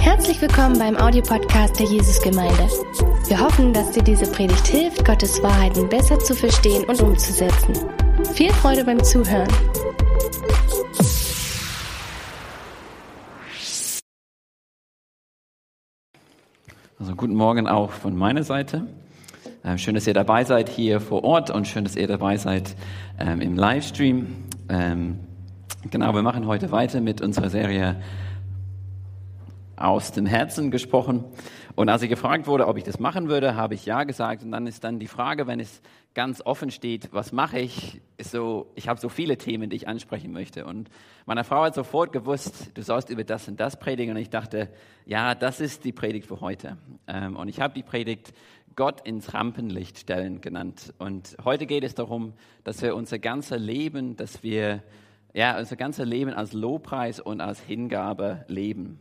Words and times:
Herzlich 0.00 0.42
willkommen 0.42 0.78
beim 0.78 0.96
Audiopodcast 0.96 1.78
der 1.78 1.86
Jesusgemeinde. 1.86 2.68
Wir 3.26 3.40
hoffen, 3.40 3.72
dass 3.72 3.90
dir 3.92 4.02
diese 4.02 4.30
Predigt 4.30 4.66
hilft, 4.66 5.04
Gottes 5.04 5.42
Wahrheiten 5.42 5.88
besser 5.88 6.18
zu 6.18 6.34
verstehen 6.34 6.84
und 6.84 7.00
umzusetzen. 7.00 7.74
Viel 8.34 8.52
Freude 8.52 8.84
beim 8.84 9.02
Zuhören. 9.02 9.48
Also 16.98 17.14
guten 17.16 17.34
Morgen 17.34 17.66
auch 17.66 17.92
von 17.92 18.14
meiner 18.14 18.42
Seite. 18.42 18.86
Ähm, 19.64 19.78
schön, 19.78 19.94
dass 19.94 20.06
ihr 20.06 20.14
dabei 20.14 20.44
seid 20.44 20.68
hier 20.68 21.00
vor 21.00 21.24
Ort 21.24 21.50
und 21.50 21.66
schön, 21.66 21.84
dass 21.84 21.96
ihr 21.96 22.08
dabei 22.08 22.36
seid 22.36 22.76
ähm, 23.18 23.40
im 23.40 23.56
Livestream. 23.56 24.26
Ähm, 24.68 25.18
genau, 25.90 26.14
wir 26.14 26.22
machen 26.22 26.46
heute 26.46 26.70
weiter 26.72 27.00
mit 27.00 27.22
unserer 27.22 27.48
Serie 27.48 27.96
aus 29.80 30.12
dem 30.12 30.26
Herzen 30.26 30.70
gesprochen. 30.70 31.24
Und 31.74 31.88
als 31.88 32.02
ich 32.02 32.08
gefragt 32.08 32.46
wurde, 32.46 32.66
ob 32.66 32.76
ich 32.76 32.84
das 32.84 32.98
machen 32.98 33.28
würde, 33.28 33.54
habe 33.54 33.74
ich 33.74 33.86
ja 33.86 34.04
gesagt. 34.04 34.42
Und 34.42 34.52
dann 34.52 34.66
ist 34.66 34.84
dann 34.84 34.98
die 34.98 35.06
Frage, 35.06 35.46
wenn 35.46 35.60
es 35.60 35.80
ganz 36.14 36.42
offen 36.44 36.70
steht, 36.70 37.12
was 37.12 37.32
mache 37.32 37.60
ich, 37.60 38.00
ist 38.16 38.32
so, 38.32 38.72
ich 38.74 38.88
habe 38.88 38.98
so 38.98 39.08
viele 39.08 39.38
Themen, 39.38 39.70
die 39.70 39.76
ich 39.76 39.88
ansprechen 39.88 40.32
möchte. 40.32 40.64
Und 40.64 40.90
meine 41.26 41.44
Frau 41.44 41.62
hat 41.62 41.74
sofort 41.74 42.12
gewusst, 42.12 42.70
du 42.74 42.82
sollst 42.82 43.10
über 43.10 43.24
das 43.24 43.46
und 43.46 43.60
das 43.60 43.78
predigen. 43.78 44.16
Und 44.16 44.20
ich 44.20 44.30
dachte, 44.30 44.68
ja, 45.06 45.34
das 45.34 45.60
ist 45.60 45.84
die 45.84 45.92
Predigt 45.92 46.26
für 46.26 46.40
heute. 46.40 46.76
Ähm, 47.06 47.36
und 47.36 47.48
ich 47.48 47.60
habe 47.60 47.74
die 47.74 47.82
Predigt 47.82 48.32
Gott 48.74 49.00
ins 49.06 49.34
Rampenlicht 49.34 49.98
stellen 49.98 50.40
genannt. 50.40 50.94
Und 50.98 51.36
heute 51.44 51.66
geht 51.66 51.84
es 51.84 51.94
darum, 51.94 52.32
dass 52.64 52.82
wir 52.82 52.94
unser 52.94 53.18
ganzes 53.18 53.58
Leben, 53.58 54.16
dass 54.16 54.42
wir 54.42 54.82
ja, 55.34 55.58
unser 55.58 55.76
ganzes 55.76 56.06
Leben 56.06 56.32
als 56.32 56.52
Lobpreis 56.52 57.20
und 57.20 57.40
als 57.40 57.60
Hingabe 57.60 58.44
leben. 58.48 58.98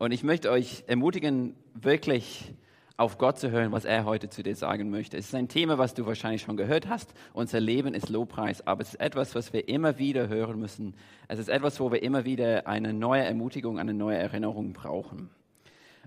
Und 0.00 0.12
ich 0.12 0.22
möchte 0.22 0.50
euch 0.50 0.82
ermutigen, 0.86 1.54
wirklich 1.74 2.54
auf 2.96 3.18
Gott 3.18 3.38
zu 3.38 3.50
hören, 3.50 3.70
was 3.70 3.84
er 3.84 4.06
heute 4.06 4.30
zu 4.30 4.42
dir 4.42 4.56
sagen 4.56 4.88
möchte. 4.88 5.18
Es 5.18 5.26
ist 5.26 5.34
ein 5.34 5.46
Thema, 5.46 5.76
was 5.76 5.92
du 5.92 6.06
wahrscheinlich 6.06 6.40
schon 6.40 6.56
gehört 6.56 6.88
hast. 6.88 7.12
Unser 7.34 7.60
Leben 7.60 7.92
ist 7.92 8.08
Lobpreis, 8.08 8.66
aber 8.66 8.80
es 8.80 8.94
ist 8.94 9.00
etwas, 9.00 9.34
was 9.34 9.52
wir 9.52 9.68
immer 9.68 9.98
wieder 9.98 10.28
hören 10.28 10.58
müssen. 10.58 10.94
Es 11.28 11.38
ist 11.38 11.50
etwas, 11.50 11.80
wo 11.80 11.92
wir 11.92 12.02
immer 12.02 12.24
wieder 12.24 12.66
eine 12.66 12.94
neue 12.94 13.24
Ermutigung, 13.24 13.78
eine 13.78 13.92
neue 13.92 14.16
Erinnerung 14.16 14.72
brauchen. 14.72 15.28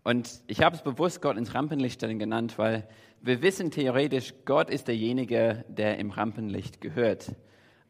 Und 0.03 0.41
ich 0.47 0.63
habe 0.63 0.75
es 0.75 0.81
bewusst 0.81 1.22
Gott 1.22 1.38
ins 1.38 1.53
Rampenlicht 1.53 2.00
stellen 2.00 2.17
genannt, 2.17 2.57
weil 2.57 2.88
wir 3.22 3.44
wissen 3.44 3.69
theoretisch, 3.69 4.33
Gott 4.45 4.72
ist 4.72 4.88
derjenige, 4.88 5.66
der 5.67 6.00
im 6.00 6.09
Rampenlicht 6.09 6.81
gehört. 6.81 7.35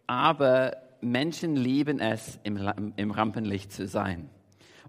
Aber 0.05 0.75
Menschen 0.99 1.55
lieben 1.55 2.01
es, 2.01 2.41
im, 2.43 2.93
im 2.97 3.11
Rampenlicht 3.11 3.71
zu 3.71 3.87
sein. 3.87 4.29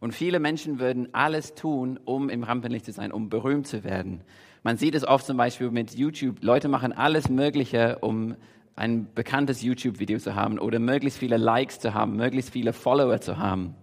Und 0.04 0.12
viele 0.12 0.38
Menschen 0.38 0.80
würden 0.80 1.08
alles 1.14 1.54
tun, 1.54 1.98
um 2.04 2.28
im 2.28 2.42
Rampenlicht 2.42 2.84
zu 2.84 2.92
sein, 2.92 3.10
um 3.10 3.30
berühmt 3.30 3.66
zu 3.66 3.84
werden. 3.84 4.20
Man 4.62 4.76
sieht 4.76 4.94
es 4.94 5.08
oft 5.08 5.24
zum 5.24 5.38
Beispiel 5.38 5.70
mit 5.70 5.94
YouTube. 5.94 6.42
Leute 6.42 6.68
machen 6.68 6.92
alles 6.92 7.30
Mögliche, 7.30 8.00
um 8.00 8.34
ein 8.76 9.08
bekanntes 9.14 9.62
YouTube-Video 9.62 10.18
zu 10.18 10.34
haben 10.34 10.58
oder 10.58 10.78
möglichst 10.78 11.18
viele 11.18 11.38
Likes 11.38 11.80
zu 11.80 11.94
haben, 11.94 12.16
möglichst 12.16 12.52
viele 12.52 12.74
Follower 12.74 13.18
zu 13.22 13.38
haben. 13.38 13.76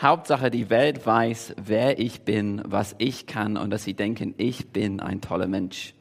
Hauptsache, 0.00 0.52
die 0.52 0.70
Welt 0.70 1.04
weiß, 1.04 1.56
wer 1.60 1.98
ich 1.98 2.20
bin, 2.20 2.62
was 2.64 2.94
ich 2.98 3.26
kann 3.26 3.56
und 3.56 3.70
dass 3.70 3.82
sie 3.82 3.94
denken, 3.94 4.34
ich 4.36 4.68
bin 4.68 5.00
ein 5.00 5.20
toller 5.20 5.48
Mensch. 5.48 5.94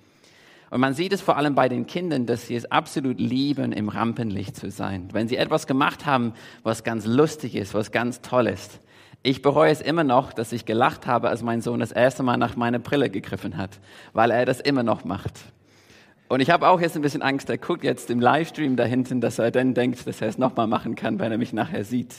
Und 0.70 0.80
man 0.80 0.94
sieht 0.94 1.12
es 1.12 1.22
vor 1.22 1.38
allem 1.38 1.56
bei 1.56 1.70
den 1.70 1.88
Kindern, 1.88 2.28
dass 2.28 2.46
sie 2.46 2.56
es 2.56 2.70
absolut 2.72 3.20
lieben, 3.20 3.72
im 3.72 3.90
Rampenlicht 3.90 4.58
zu 4.58 4.70
sein. 4.70 5.10
Wenn 5.12 5.28
sie 5.28 5.38
etwas 5.38 5.66
gemacht 5.66 6.06
haben, 6.06 6.34
was 6.62 6.84
ganz 6.84 7.08
lustig 7.08 7.56
ist, 7.56 7.74
was 7.74 7.92
ganz 7.92 8.22
toll 8.22 8.46
ist, 8.46 8.80
ich 9.26 9.42
bereue 9.42 9.72
es 9.72 9.82
immer 9.82 10.04
noch, 10.04 10.34
dass 10.34 10.52
ich 10.52 10.66
gelacht 10.66 11.08
habe, 11.08 11.30
als 11.30 11.42
mein 11.42 11.62
Sohn 11.62 11.80
das 11.80 11.92
erste 11.92 12.22
Mal 12.22 12.38
nach 12.38 12.56
meiner 12.56 12.78
Brille 12.78 13.10
gegriffen 13.10 13.58
hat, 13.58 13.80
weil 14.14 14.30
er 14.30 14.46
das 14.46 14.60
immer 14.60 14.84
noch 14.84 15.04
macht. 15.04 15.34
Und 16.28 16.42
ich 16.42 16.52
habe 16.52 16.68
auch 16.68 16.80
jetzt 16.80 16.96
ein 16.96 17.02
bisschen 17.02 17.24
Angst, 17.24 17.50
er 17.50 17.58
guckt 17.58 17.84
jetzt 17.84 18.12
im 18.12 18.20
Livestream 18.20 18.76
da 18.76 18.84
hinten, 18.84 19.22
dass 19.22 19.40
er 19.40 19.50
dann 19.50 19.74
denkt, 19.74 20.06
dass 20.06 20.22
er 20.22 20.28
es 20.28 20.38
nochmal 20.38 20.68
machen 20.68 20.96
kann, 20.96 21.18
wenn 21.20 21.32
er 21.32 21.40
mich 21.40 21.54
nachher 21.54 21.84
sieht. 21.84 22.14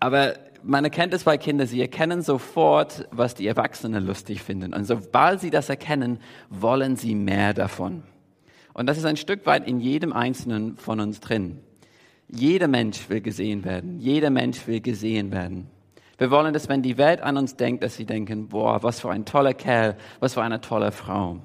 Aber 0.00 0.34
man 0.62 0.84
erkennt 0.84 1.14
es 1.14 1.24
bei 1.24 1.38
Kindern, 1.38 1.66
sie 1.66 1.80
erkennen 1.80 2.20
sofort, 2.20 3.08
was 3.10 3.34
die 3.34 3.46
Erwachsenen 3.46 4.06
lustig 4.06 4.42
finden. 4.42 4.74
Und 4.74 4.84
sobald 4.84 5.40
sie 5.40 5.50
das 5.50 5.70
erkennen, 5.70 6.18
wollen 6.50 6.96
sie 6.96 7.14
mehr 7.14 7.54
davon. 7.54 8.02
Und 8.74 8.86
das 8.86 8.98
ist 8.98 9.06
ein 9.06 9.16
Stück 9.16 9.46
weit 9.46 9.66
in 9.66 9.80
jedem 9.80 10.12
Einzelnen 10.12 10.76
von 10.76 11.00
uns 11.00 11.20
drin. 11.20 11.60
Jeder 12.28 12.68
Mensch 12.68 13.08
will 13.08 13.22
gesehen 13.22 13.64
werden. 13.64 13.98
Jeder 13.98 14.28
Mensch 14.28 14.66
will 14.66 14.80
gesehen 14.82 15.32
werden. 15.32 15.68
Wir 16.18 16.32
wollen, 16.32 16.52
dass 16.52 16.68
wenn 16.68 16.82
die 16.82 16.98
Welt 16.98 17.20
an 17.22 17.36
uns 17.36 17.54
denkt, 17.54 17.84
dass 17.84 17.94
sie 17.94 18.04
denken, 18.04 18.48
boah, 18.48 18.82
was 18.82 19.00
für 19.00 19.10
ein 19.10 19.24
toller 19.24 19.54
Kerl, 19.54 19.96
was 20.18 20.34
für 20.34 20.42
eine 20.42 20.60
tolle 20.60 20.90
Frau. 20.90 21.38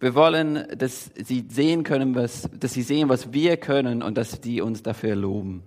Wir 0.00 0.14
wollen, 0.14 0.66
dass 0.76 1.10
sie 1.14 1.44
sehen 1.48 1.84
können, 1.84 2.14
was, 2.14 2.48
dass 2.58 2.72
sie 2.72 2.82
sehen, 2.82 3.08
was 3.08 3.32
wir 3.32 3.58
können 3.58 4.02
und 4.02 4.16
dass 4.16 4.40
die 4.40 4.60
uns 4.60 4.82
dafür 4.82 5.14
loben. 5.14 5.62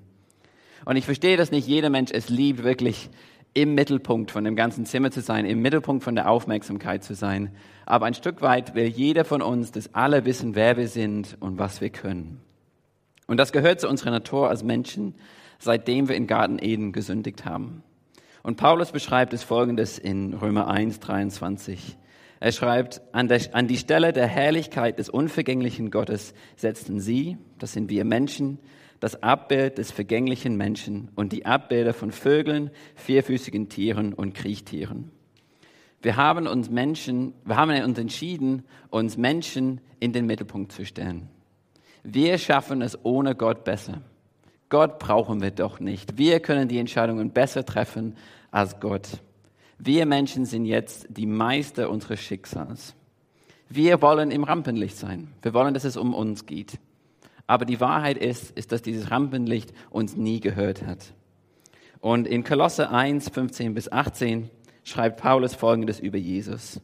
Und 0.85 0.95
ich 0.95 1.05
verstehe, 1.05 1.37
dass 1.37 1.51
nicht 1.51 1.67
jeder 1.67 1.89
Mensch 1.89 2.11
es 2.11 2.29
liebt, 2.29 2.63
wirklich 2.63 3.09
im 3.53 3.75
Mittelpunkt 3.75 4.31
von 4.31 4.43
dem 4.43 4.55
ganzen 4.55 4.85
Zimmer 4.85 5.11
zu 5.11 5.21
sein, 5.21 5.45
im 5.45 5.61
Mittelpunkt 5.61 6.03
von 6.03 6.15
der 6.15 6.29
Aufmerksamkeit 6.29 7.03
zu 7.03 7.13
sein. 7.13 7.51
Aber 7.85 8.05
ein 8.05 8.13
Stück 8.13 8.41
weit 8.41 8.75
will 8.75 8.87
jeder 8.87 9.25
von 9.25 9.41
uns, 9.41 9.71
dass 9.71 9.93
alle 9.93 10.25
wissen, 10.25 10.55
wer 10.55 10.77
wir 10.77 10.87
sind 10.87 11.37
und 11.39 11.57
was 11.57 11.81
wir 11.81 11.89
können. 11.89 12.39
Und 13.27 13.37
das 13.37 13.51
gehört 13.51 13.81
zu 13.81 13.89
unserer 13.89 14.11
Natur 14.11 14.49
als 14.49 14.63
Menschen, 14.63 15.15
seitdem 15.59 16.09
wir 16.09 16.15
in 16.15 16.27
Garten 16.27 16.59
Eden 16.59 16.91
gesündigt 16.91 17.45
haben. 17.45 17.83
Und 18.43 18.57
Paulus 18.57 18.91
beschreibt 18.91 19.33
es 19.33 19.43
folgendes 19.43 19.97
in 19.99 20.33
Römer 20.33 20.67
1, 20.67 20.99
23. 20.99 21.97
Er 22.39 22.51
schreibt, 22.51 23.01
an, 23.11 23.27
der, 23.27 23.41
an 23.53 23.67
die 23.67 23.77
Stelle 23.77 24.13
der 24.13 24.27
Herrlichkeit 24.27 24.99
des 24.99 25.09
unvergänglichen 25.09 25.91
Gottes 25.91 26.33
setzten 26.55 26.99
sie, 26.99 27.37
das 27.57 27.73
sind 27.73 27.89
wir 27.89 28.05
Menschen, 28.05 28.59
das 28.99 29.21
Abbild 29.21 29.77
des 29.77 29.91
vergänglichen 29.91 30.55
Menschen 30.55 31.09
und 31.15 31.31
die 31.31 31.45
Abbilder 31.45 31.93
von 31.93 32.11
Vögeln, 32.11 32.71
vierfüßigen 32.95 33.69
Tieren 33.69 34.13
und 34.13 34.33
Kriechtieren. 34.33 35.11
Wir 36.01 36.15
haben 36.15 36.47
uns 36.47 36.69
Menschen, 36.69 37.33
wir 37.43 37.57
haben 37.57 37.71
uns 37.83 37.97
entschieden, 37.97 38.63
uns 38.89 39.17
Menschen 39.17 39.81
in 39.99 40.13
den 40.13 40.25
Mittelpunkt 40.25 40.71
zu 40.71 40.85
stellen. 40.85 41.27
Wir 42.03 42.37
schaffen 42.37 42.81
es 42.81 43.03
ohne 43.03 43.35
Gott 43.35 43.63
besser. 43.63 44.01
Gott 44.69 44.99
brauchen 44.99 45.41
wir 45.41 45.51
doch 45.51 45.79
nicht. 45.79 46.17
Wir 46.17 46.39
können 46.39 46.67
die 46.67 46.79
Entscheidungen 46.79 47.31
besser 47.31 47.65
treffen 47.65 48.15
als 48.51 48.79
Gott. 48.79 49.21
Wir 49.79 50.05
Menschen 50.05 50.45
sind 50.45 50.65
jetzt 50.65 51.07
die 51.09 51.25
Meister 51.25 51.89
unseres 51.89 52.19
Schicksals. 52.19 52.95
Wir 53.69 54.01
wollen 54.01 54.31
im 54.31 54.43
Rampenlicht 54.43 54.97
sein. 54.97 55.29
Wir 55.41 55.53
wollen, 55.53 55.73
dass 55.73 55.83
es 55.83 55.97
um 55.97 56.13
uns 56.13 56.45
geht. 56.45 56.79
Aber 57.45 57.65
die 57.65 57.79
Wahrheit 57.79 58.17
ist, 58.17 58.51
ist, 58.51 58.71
dass 58.71 58.81
dieses 58.81 59.11
Rampenlicht 59.11 59.73
uns 59.89 60.17
nie 60.17 60.39
gehört 60.39 60.85
hat. 60.85 61.13
Und 61.99 62.27
in 62.27 62.43
Kolosse 62.43 62.89
1, 62.89 63.29
15 63.29 63.73
bis 63.73 63.91
18 63.91 64.49
schreibt 64.83 65.21
Paulus 65.21 65.55
Folgendes 65.55 65.99
über 65.99 66.17
Jesus. 66.17 66.81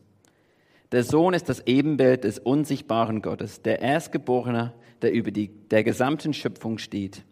Der 0.92 1.04
Sohn 1.04 1.34
ist 1.34 1.50
das 1.50 1.66
Ebenbild 1.66 2.24
des 2.24 2.40
unsichtbaren 2.40 3.22
Gottes, 3.22 3.62
der 3.62 3.82
Erstgeborene, 3.82 4.74
der 5.02 5.12
über 5.12 5.32
die, 5.32 5.48
der 5.48 5.84
gesamten 5.84 6.34
Schöpfung 6.34 6.78
steht. 6.78 7.24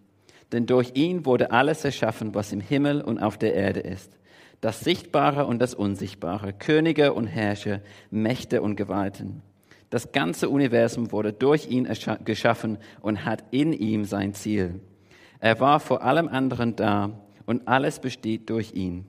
Denn 0.52 0.66
durch 0.66 0.92
ihn 0.96 1.26
wurde 1.26 1.52
alles 1.52 1.86
erschaffen, 1.86 2.36
was 2.36 2.52
im 2.52 2.60
Himmel 2.60 3.02
und 3.02 3.20
auf 3.20 3.38
der 3.38 3.54
Erde 3.54 3.80
ist. 3.80 4.18
Das 4.60 4.82
Sichtbare 4.82 5.46
und 5.46 5.60
das 5.60 5.74
Unsichtbare, 5.74 6.54
Könige 6.54 7.14
und 7.14 7.28
Herrscher, 7.28 7.82
Mächte 8.12 8.62
und 8.62 8.76
Gewalten. 8.76 9.42
Das 9.90 10.12
ganze 10.12 10.50
Universum 10.50 11.12
wurde 11.12 11.34
durch 11.34 11.68
ihn 11.68 11.88
geschaffen 12.24 12.78
und 13.02 13.26
hat 13.26 13.44
in 13.52 13.74
ihm 13.74 14.06
sein 14.06 14.34
Ziel. 14.34 14.80
Er 15.40 15.60
war 15.60 15.80
vor 15.80 16.04
allem 16.04 16.28
anderen 16.28 16.76
da 16.76 17.12
und 17.46 17.68
alles 17.68 18.00
besteht 18.00 18.50
durch 18.50 18.74
ihn. 18.74 19.06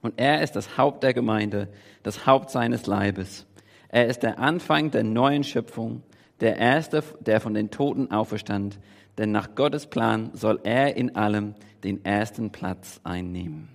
Und 0.00 0.14
er 0.16 0.42
ist 0.42 0.52
das 0.52 0.78
Haupt 0.78 1.02
der 1.02 1.12
Gemeinde, 1.12 1.68
das 2.02 2.26
Haupt 2.26 2.50
seines 2.50 2.86
Leibes. 2.86 3.46
Er 3.88 4.06
ist 4.06 4.22
der 4.22 4.38
Anfang 4.38 4.90
der 4.90 5.02
neuen 5.02 5.44
Schöpfung, 5.44 6.02
der 6.40 6.56
Erste, 6.56 7.02
der 7.20 7.40
von 7.40 7.52
den 7.52 7.70
Toten 7.70 8.10
auferstand, 8.10 8.78
denn 9.20 9.32
nach 9.32 9.54
Gottes 9.54 9.86
Plan 9.86 10.30
soll 10.32 10.60
er 10.64 10.96
in 10.96 11.14
allem 11.14 11.54
den 11.84 12.02
ersten 12.06 12.50
Platz 12.52 13.00
einnehmen. 13.04 13.68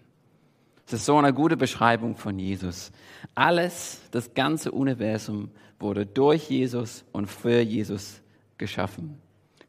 Das 0.85 0.93
ist 1.01 1.05
so 1.05 1.17
eine 1.17 1.33
gute 1.33 1.55
Beschreibung 1.55 2.15
von 2.15 2.39
Jesus. 2.39 2.91
Alles, 3.35 4.01
das 4.09 4.33
ganze 4.33 4.71
Universum 4.71 5.51
wurde 5.79 6.07
durch 6.07 6.49
Jesus 6.49 7.05
und 7.11 7.27
für 7.27 7.61
Jesus 7.61 8.23
geschaffen. 8.57 9.21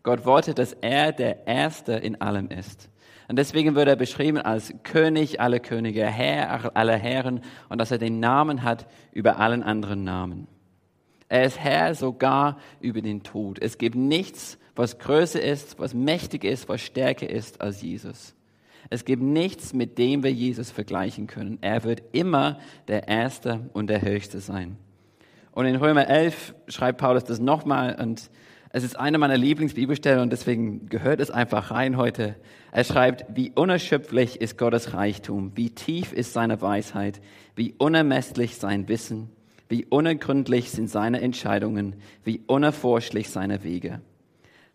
Gott 0.03 0.25
wollte, 0.25 0.55
dass 0.55 0.73
er 0.73 1.13
der 1.13 1.47
Erste 1.47 1.93
in 1.93 2.23
allem 2.23 2.49
ist. 2.49 2.89
Und 3.29 3.39
deswegen 3.39 3.75
wird 3.75 3.89
er 3.89 3.97
beschrieben 3.97 4.39
als 4.39 4.73
König 4.83 5.43
aller 5.43 5.59
Könige, 5.61 6.07
Herr 6.07 6.75
aller 6.75 6.97
Herren 6.97 7.43
und 7.69 7.79
dass 7.79 7.91
er 7.91 7.99
den 7.99 8.19
Namen 8.19 8.63
hat 8.63 8.87
über 9.13 9.39
allen 9.41 9.63
anderen 9.63 10.05
Namen. 10.05 10.49
Er 11.29 11.45
ist 11.45 11.59
Herr 11.59 11.95
sogar 11.95 12.57
über 12.81 13.03
den 13.03 13.25
Tod. 13.25 13.59
Es 13.61 13.77
gibt 13.77 13.97
nichts, 13.97 14.59
was 14.77 14.99
größer 14.99 15.43
ist, 15.43 15.79
was 15.79 15.95
mächtig 15.95 16.45
ist, 16.45 16.69
was 16.69 16.81
stärker 16.81 17.29
ist 17.29 17.61
als 17.61 17.83
Jesus. 17.83 18.35
Es 18.89 19.05
gibt 19.05 19.23
nichts, 19.23 19.73
mit 19.73 19.99
dem 19.99 20.23
wir 20.23 20.33
Jesus 20.33 20.71
vergleichen 20.71 21.27
können. 21.27 21.59
Er 21.61 21.83
wird 21.85 22.03
immer 22.13 22.59
der 22.87 23.09
Erste 23.09 23.69
und 23.73 23.89
der 23.89 24.03
Höchste 24.03 24.41
sein. 24.41 24.77
Und 25.53 25.67
in 25.67 25.77
Römer 25.77 26.07
11 26.09 26.55
schreibt 26.69 26.99
Paulus 26.99 27.25
das 27.25 27.41
nochmal 27.41 27.97
und 28.01 28.31
es 28.71 28.85
ist 28.85 28.99
eine 28.99 29.17
meiner 29.17 29.39
Lieblingsbibelstellen 29.39 30.21
und 30.21 30.31
deswegen 30.31 30.91
gehört 30.91 31.21
es 31.21 31.31
einfach 31.31 31.71
rein 31.71 31.97
heute. 31.97 32.37
Er 32.73 32.85
schreibt, 32.85 33.25
wie 33.35 33.51
unerschöpflich 33.55 34.41
ist 34.43 34.59
Gottes 34.59 34.93
Reichtum, 34.93 35.53
wie 35.55 35.71
tief 35.71 36.13
ist 36.13 36.35
seine 36.35 36.61
Weisheit, 36.61 37.23
wie 37.55 37.75
unermesslich 37.79 38.57
sein 38.57 38.87
Wissen, 38.89 39.31
wie 39.71 39.87
unergründlich 39.87 40.71
sind 40.71 40.91
seine 40.91 41.23
Entscheidungen, 41.23 41.97
wie 42.23 42.43
unerforschlich 42.47 43.31
seine 43.31 43.65
Wege. 43.65 44.03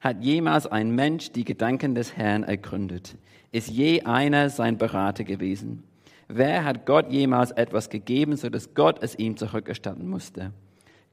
Hat 0.02 0.24
jemals 0.24 0.66
ein 0.66 0.96
Mensch 0.96 1.32
die 1.32 1.46
Gedanken 1.46 1.94
des 1.94 2.18
Herrn 2.18 2.44
ergründet? 2.44 3.16
Ist 3.52 3.70
je 3.70 4.02
einer 4.02 4.50
sein 4.50 4.78
Berater 4.78 5.24
gewesen? 5.24 5.84
Wer 6.28 6.64
hat 6.64 6.86
Gott 6.86 7.12
jemals 7.12 7.52
etwas 7.52 7.90
gegeben, 7.90 8.36
so 8.36 8.50
dass 8.50 8.74
Gott 8.74 9.04
es 9.04 9.18
ihm 9.20 9.38
zurückerstatten 9.38 10.10
musste? 10.10 10.54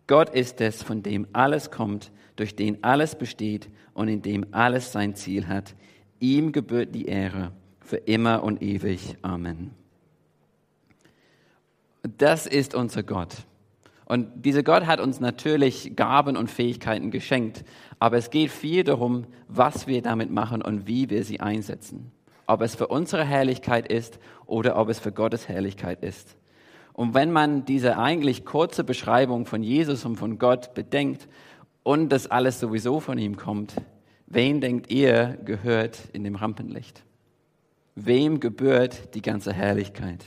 Gott 0.06 0.30
ist 0.30 0.60
es, 0.62 0.82
von 0.82 1.02
dem 1.02 1.26
alles 1.34 1.70
kommt, 1.70 2.10
durch 2.36 2.56
den 2.56 2.82
alles 2.82 3.14
besteht 3.14 3.68
und 3.92 4.08
in 4.08 4.22
dem 4.22 4.46
alles 4.52 4.90
sein 4.90 5.14
Ziel 5.14 5.48
hat. 5.48 5.74
Ihm 6.18 6.52
gebührt 6.52 6.94
die 6.94 7.06
Ehre 7.06 7.52
für 7.80 7.98
immer 7.98 8.42
und 8.42 8.62
ewig. 8.62 9.16
Amen. 9.20 9.72
Das 12.16 12.46
ist 12.46 12.74
unser 12.74 13.02
Gott. 13.02 13.36
Und 14.08 14.46
dieser 14.46 14.62
Gott 14.62 14.86
hat 14.86 15.00
uns 15.00 15.20
natürlich 15.20 15.94
Gaben 15.94 16.38
und 16.38 16.50
Fähigkeiten 16.50 17.10
geschenkt, 17.10 17.62
aber 17.98 18.16
es 18.16 18.30
geht 18.30 18.50
viel 18.50 18.82
darum, 18.82 19.26
was 19.48 19.86
wir 19.86 20.00
damit 20.00 20.30
machen 20.30 20.62
und 20.62 20.86
wie 20.86 21.10
wir 21.10 21.24
sie 21.24 21.40
einsetzen. 21.40 22.10
Ob 22.46 22.62
es 22.62 22.74
für 22.74 22.86
unsere 22.86 23.22
Herrlichkeit 23.22 23.86
ist 23.92 24.18
oder 24.46 24.78
ob 24.78 24.88
es 24.88 24.98
für 24.98 25.12
Gottes 25.12 25.46
Herrlichkeit 25.46 26.02
ist. 26.02 26.38
Und 26.94 27.12
wenn 27.12 27.30
man 27.30 27.66
diese 27.66 27.98
eigentlich 27.98 28.46
kurze 28.46 28.82
Beschreibung 28.82 29.44
von 29.44 29.62
Jesus 29.62 30.06
und 30.06 30.16
von 30.16 30.38
Gott 30.38 30.72
bedenkt 30.72 31.28
und 31.82 32.08
das 32.08 32.28
alles 32.28 32.58
sowieso 32.60 33.00
von 33.00 33.18
ihm 33.18 33.36
kommt, 33.36 33.74
wen 34.26 34.62
denkt 34.62 34.90
ihr 34.90 35.36
gehört 35.44 36.08
in 36.14 36.24
dem 36.24 36.36
Rampenlicht? 36.36 37.04
Wem 37.94 38.40
gebührt 38.40 39.14
die 39.14 39.22
ganze 39.22 39.52
Herrlichkeit? 39.52 40.24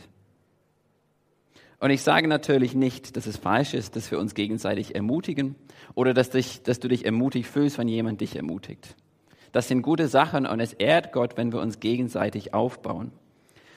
Und 1.81 1.89
ich 1.89 2.04
sage 2.04 2.28
natürlich 2.28 2.75
nicht, 2.75 3.18
dass 3.18 3.25
es 3.25 3.38
falsch 3.38 3.74
ist, 3.74 3.95
dass 3.95 4.12
wir 4.12 4.19
uns 4.19 4.36
gegenseitig 4.36 4.94
ermutigen 4.94 5.56
oder 5.95 6.13
dass, 6.13 6.30
dich, 6.30 6.62
dass 6.62 6.80
du 6.80 6.88
dich 6.88 7.06
ermutigt 7.06 7.50
fühlst, 7.50 7.80
wenn 7.80 7.88
jemand 7.88 8.22
dich 8.22 8.36
ermutigt. 8.36 8.95
Das 9.51 9.68
sind 9.68 9.81
gute 9.81 10.07
Sachen 10.07 10.45
und 10.45 10.60
es 10.60 10.74
ehrt 10.74 11.12
Gott, 11.12 11.38
wenn 11.38 11.51
wir 11.51 11.60
uns 11.60 11.80
gegenseitig 11.80 12.54
aufbauen. 12.54 13.12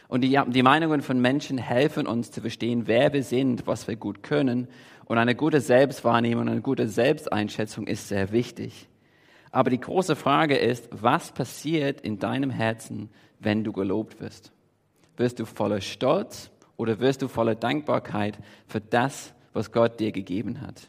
Und 0.07 0.21
die, 0.21 0.39
die 0.49 0.63
Meinungen 0.63 1.01
von 1.01 1.19
Menschen 1.19 1.57
helfen 1.57 2.07
uns 2.07 2.31
zu 2.31 2.43
verstehen, 2.43 2.87
wer 2.87 3.15
wir 3.15 3.23
sind, 3.23 3.67
was 3.67 3.89
wir 3.89 3.97
gut 3.97 4.23
können. 4.23 4.69
Und 5.07 5.17
eine 5.17 5.35
gute 5.35 5.63
Selbstwahrnehmung, 5.63 6.47
eine 6.47 6.61
gute 6.61 6.89
Selbsteinschätzung 6.89 7.87
ist 7.87 8.09
sehr 8.09 8.33
wichtig. 8.33 8.87
Aber 9.51 9.71
die 9.71 9.81
große 9.81 10.15
Frage 10.15 10.57
ist, 10.59 10.91
was 10.91 11.33
passiert 11.33 12.03
in 12.03 12.19
deinem 12.19 12.51
Herzen, 12.51 13.09
wenn 13.41 13.65
du 13.65 13.73
gelobt 13.73 14.21
wirst? 14.21 14.53
Wirst 15.17 15.41
du 15.41 15.47
voller 15.47 15.81
Stolz 15.81 16.51
oder 16.77 17.01
wirst 17.01 17.23
du 17.23 17.29
voller 17.29 17.55
Dankbarkeit 17.55 18.39
für 18.67 18.81
das, 18.81 19.35
was 19.53 19.73
Gott 19.73 20.01
dir 20.01 20.13
gegeben 20.13 20.61
hat? 20.61 20.89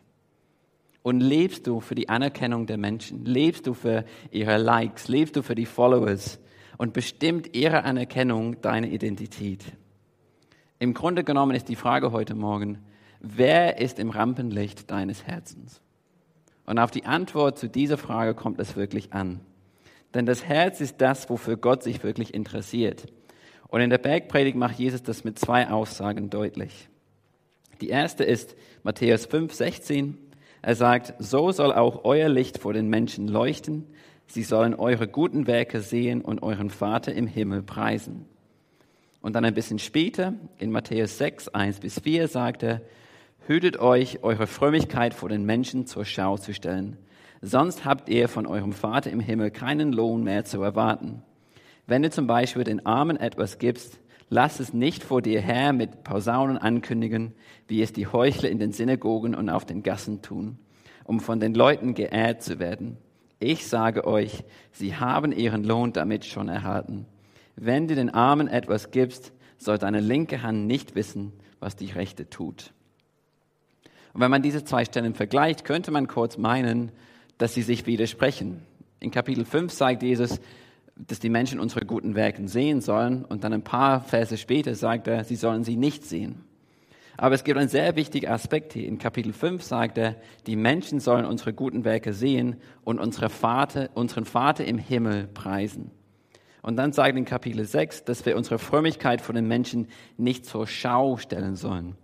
Und 1.03 1.19
lebst 1.19 1.67
du 1.67 1.81
für 1.81 1.93
die 1.93 2.09
Anerkennung 2.09 2.65
der 2.65 2.77
Menschen? 2.77 3.25
Lebst 3.25 3.67
du 3.67 3.75
für 3.75 4.05
ihre 4.31 4.57
Likes? 4.57 5.07
Lebst 5.07 5.35
du 5.35 5.43
für 5.43 5.53
die 5.53 5.67
Followers? 5.67 6.39
Und 6.77 6.93
bestimmt 6.93 7.55
ihre 7.55 7.83
Anerkennung 7.83 8.59
deine 8.61 8.89
Identität? 8.89 9.63
Im 10.79 10.93
Grunde 10.93 11.23
genommen 11.23 11.55
ist 11.55 11.69
die 11.69 11.75
Frage 11.75 12.11
heute 12.11 12.33
Morgen, 12.33 12.79
wer 13.19 13.77
ist 13.77 13.99
im 13.99 14.09
Rampenlicht 14.09 14.89
deines 14.89 15.25
Herzens? 15.25 15.79
Und 16.65 16.79
auf 16.79 16.89
die 16.89 17.05
Antwort 17.05 17.59
zu 17.59 17.69
dieser 17.69 17.97
Frage 17.97 18.33
kommt 18.33 18.59
es 18.59 18.75
wirklich 18.75 19.13
an. 19.13 19.41
Denn 20.15 20.25
das 20.25 20.43
Herz 20.43 20.81
ist 20.81 21.01
das, 21.01 21.29
wofür 21.29 21.55
Gott 21.57 21.83
sich 21.83 22.03
wirklich 22.03 22.33
interessiert. 22.33 23.05
Und 23.67 23.81
in 23.81 23.89
der 23.89 23.97
Bergpredigt 23.97 24.57
macht 24.57 24.79
Jesus 24.79 25.03
das 25.03 25.23
mit 25.23 25.39
zwei 25.39 25.69
Aussagen 25.69 26.29
deutlich. 26.29 26.89
Die 27.81 27.89
erste 27.89 28.23
ist 28.23 28.55
Matthäus 28.83 29.25
5, 29.25 29.53
16. 29.53 30.17
Er 30.61 30.75
sagt, 30.75 31.13
so 31.19 31.51
soll 31.51 31.73
auch 31.73 32.05
euer 32.05 32.29
Licht 32.29 32.57
vor 32.57 32.73
den 32.73 32.87
Menschen 32.87 33.27
leuchten. 33.27 33.85
Sie 34.27 34.43
sollen 34.43 34.73
eure 34.73 35.07
guten 35.07 35.45
Werke 35.45 35.81
sehen 35.81 36.21
und 36.21 36.41
euren 36.41 36.69
Vater 36.69 37.13
im 37.13 37.27
Himmel 37.27 37.61
preisen. 37.61 38.25
Und 39.21 39.33
dann 39.33 39.45
ein 39.45 39.53
bisschen 39.53 39.79
später, 39.79 40.33
in 40.57 40.71
Matthäus 40.71 41.17
6, 41.17 41.49
1 41.49 41.79
bis 41.79 41.99
4, 41.99 42.27
sagt 42.27 42.63
er, 42.63 42.81
hütet 43.47 43.79
euch, 43.79 44.23
eure 44.23 44.47
Frömmigkeit 44.47 45.13
vor 45.13 45.29
den 45.29 45.45
Menschen 45.45 45.85
zur 45.85 46.05
Schau 46.05 46.37
zu 46.37 46.53
stellen. 46.53 46.97
Sonst 47.41 47.85
habt 47.85 48.09
ihr 48.09 48.27
von 48.27 48.47
eurem 48.47 48.73
Vater 48.73 49.11
im 49.11 49.19
Himmel 49.19 49.51
keinen 49.51 49.93
Lohn 49.93 50.23
mehr 50.23 50.45
zu 50.45 50.61
erwarten. 50.61 51.21
Wenn 51.87 52.01
du 52.01 52.09
zum 52.09 52.27
Beispiel 52.27 52.63
den 52.63 52.85
Armen 52.85 53.17
etwas 53.17 53.59
gibst, 53.59 53.99
lass 54.29 54.59
es 54.59 54.73
nicht 54.73 55.03
vor 55.03 55.21
dir 55.21 55.41
her 55.41 55.71
mit 55.71 56.03
Posaunen 56.03 56.57
ankündigen, 56.57 57.33
wie 57.67 57.81
es 57.81 57.93
die 57.93 58.07
Heuchler 58.07 58.49
in 58.49 58.59
den 58.59 58.71
Synagogen 58.71 59.35
und 59.35 59.49
auf 59.49 59.65
den 59.65 59.83
Gassen 59.83 60.21
tun, 60.21 60.57
um 61.03 61.19
von 61.19 61.39
den 61.39 61.53
Leuten 61.53 61.93
geehrt 61.93 62.41
zu 62.41 62.59
werden. 62.59 62.97
Ich 63.39 63.67
sage 63.67 64.07
euch, 64.07 64.43
sie 64.71 64.95
haben 64.95 65.31
ihren 65.31 65.63
Lohn 65.63 65.93
damit 65.93 66.25
schon 66.25 66.49
erhalten. 66.49 67.05
Wenn 67.55 67.87
du 67.87 67.95
den 67.95 68.09
Armen 68.09 68.47
etwas 68.47 68.91
gibst, 68.91 69.31
soll 69.57 69.77
deine 69.77 69.99
linke 69.99 70.41
Hand 70.41 70.65
nicht 70.65 70.95
wissen, 70.95 71.33
was 71.59 71.75
die 71.75 71.91
rechte 71.91 72.29
tut. 72.29 72.73
Und 74.13 74.21
wenn 74.21 74.31
man 74.31 74.41
diese 74.41 74.63
zwei 74.63 74.85
Stellen 74.85 75.13
vergleicht, 75.13 75.65
könnte 75.65 75.91
man 75.91 76.07
kurz 76.07 76.37
meinen, 76.37 76.91
dass 77.37 77.53
sie 77.53 77.61
sich 77.61 77.85
widersprechen. 77.85 78.61
In 78.99 79.11
Kapitel 79.11 79.45
5 79.45 79.71
sagt 79.71 80.03
Jesus, 80.03 80.39
dass 80.95 81.19
die 81.19 81.29
Menschen 81.29 81.59
unsere 81.59 81.85
guten 81.85 82.15
Werke 82.15 82.47
sehen 82.47 82.81
sollen. 82.81 83.25
Und 83.25 83.43
dann 83.43 83.53
ein 83.53 83.63
paar 83.63 84.01
Verse 84.01 84.37
später 84.37 84.75
sagt 84.75 85.07
er, 85.07 85.23
sie 85.23 85.35
sollen 85.35 85.63
sie 85.63 85.75
nicht 85.75 86.05
sehen. 86.05 86.43
Aber 87.17 87.35
es 87.35 87.43
gibt 87.43 87.57
einen 87.57 87.69
sehr 87.69 87.95
wichtigen 87.95 88.27
Aspekt 88.27 88.73
hier. 88.73 88.87
In 88.87 88.97
Kapitel 88.97 89.31
5 89.31 89.63
sagt 89.63 89.97
er, 89.97 90.15
die 90.47 90.55
Menschen 90.55 90.99
sollen 90.99 91.25
unsere 91.25 91.53
guten 91.53 91.85
Werke 91.85 92.13
sehen 92.13 92.57
und 92.83 92.99
unsere 92.99 93.29
Vater, 93.29 93.89
unseren 93.93 94.25
Vater 94.25 94.65
im 94.65 94.77
Himmel 94.77 95.27
preisen. 95.27 95.91
Und 96.61 96.77
dann 96.77 96.91
sagt 96.91 97.15
in 97.15 97.25
Kapitel 97.25 97.63
6, 97.63 98.05
dass 98.05 98.25
wir 98.25 98.35
unsere 98.35 98.59
Frömmigkeit 98.59 99.21
von 99.21 99.35
den 99.35 99.47
Menschen 99.47 99.87
nicht 100.17 100.45
zur 100.45 100.67
Schau 100.67 101.17
stellen 101.17 101.55
sollen. 101.55 101.95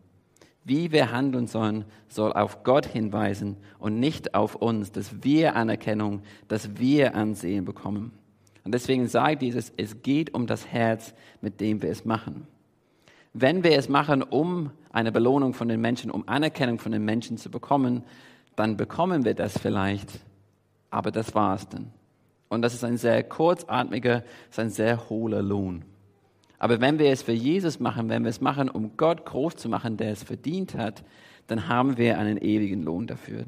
Wie 0.64 0.92
wir 0.92 1.12
handeln 1.12 1.48
sollen, 1.48 1.86
soll 2.08 2.32
auf 2.34 2.64
Gott 2.64 2.86
hinweisen 2.86 3.58
und 3.80 4.00
nicht 4.00 4.36
auf 4.36 4.56
uns, 4.56 4.92
dass 4.92 5.24
wir 5.24 5.56
Anerkennung, 5.56 6.22
dass 6.48 6.78
wir 6.78 7.16
Ansehen 7.16 7.66
bekommen. 7.66 8.12
Und 8.64 8.74
deswegen 8.74 9.08
sagt 9.08 9.42
dieses, 9.42 9.74
es 9.78 10.02
geht 10.04 10.34
um 10.34 10.48
das 10.48 10.68
Herz, 10.68 11.14
mit 11.42 11.60
dem 11.62 11.82
wir 11.82 11.90
es 11.90 12.06
machen. 12.06 12.48
Wenn 13.34 13.64
wir 13.64 13.78
es 13.78 13.90
machen, 13.90 14.22
um 14.24 14.72
eine 14.92 15.12
Belohnung 15.12 15.54
von 15.54 15.68
den 15.68 15.82
Menschen, 15.82 16.12
um 16.12 16.28
Anerkennung 16.28 16.80
von 16.80 16.92
den 16.92 17.06
Menschen 17.06 17.38
zu 17.38 17.50
bekommen, 17.50 18.04
dann 18.56 18.78
bekommen 18.78 19.24
wir 19.26 19.34
das 19.34 19.58
vielleicht, 19.58 20.20
aber 20.90 21.12
das 21.12 21.34
war 21.34 21.56
es 21.56 21.68
dann. 21.70 21.92
Und 22.50 22.62
das 22.62 22.74
ist 22.74 22.84
ein 22.84 22.98
sehr 22.98 23.24
kurzatmiger, 23.24 24.24
ist 24.50 24.60
ein 24.60 24.70
sehr 24.70 25.10
hohler 25.10 25.42
Lohn. 25.42 25.86
Aber 26.60 26.82
wenn 26.82 27.00
wir 27.00 27.10
es 27.10 27.24
für 27.24 27.32
Jesus 27.32 27.80
machen, 27.80 28.10
wenn 28.10 28.24
wir 28.24 28.30
es 28.30 28.42
machen, 28.42 28.70
um 28.70 28.98
Gott 28.98 29.26
groß 29.26 29.56
zu 29.56 29.70
machen, 29.70 29.98
der 29.98 30.12
es 30.12 30.22
verdient 30.22 30.76
hat, 30.76 31.04
dann 31.48 31.68
haben 31.68 31.98
wir 31.98 32.20
einen 32.20 32.38
ewigen 32.38 32.84
Lohn 32.84 33.08
dafür. 33.08 33.46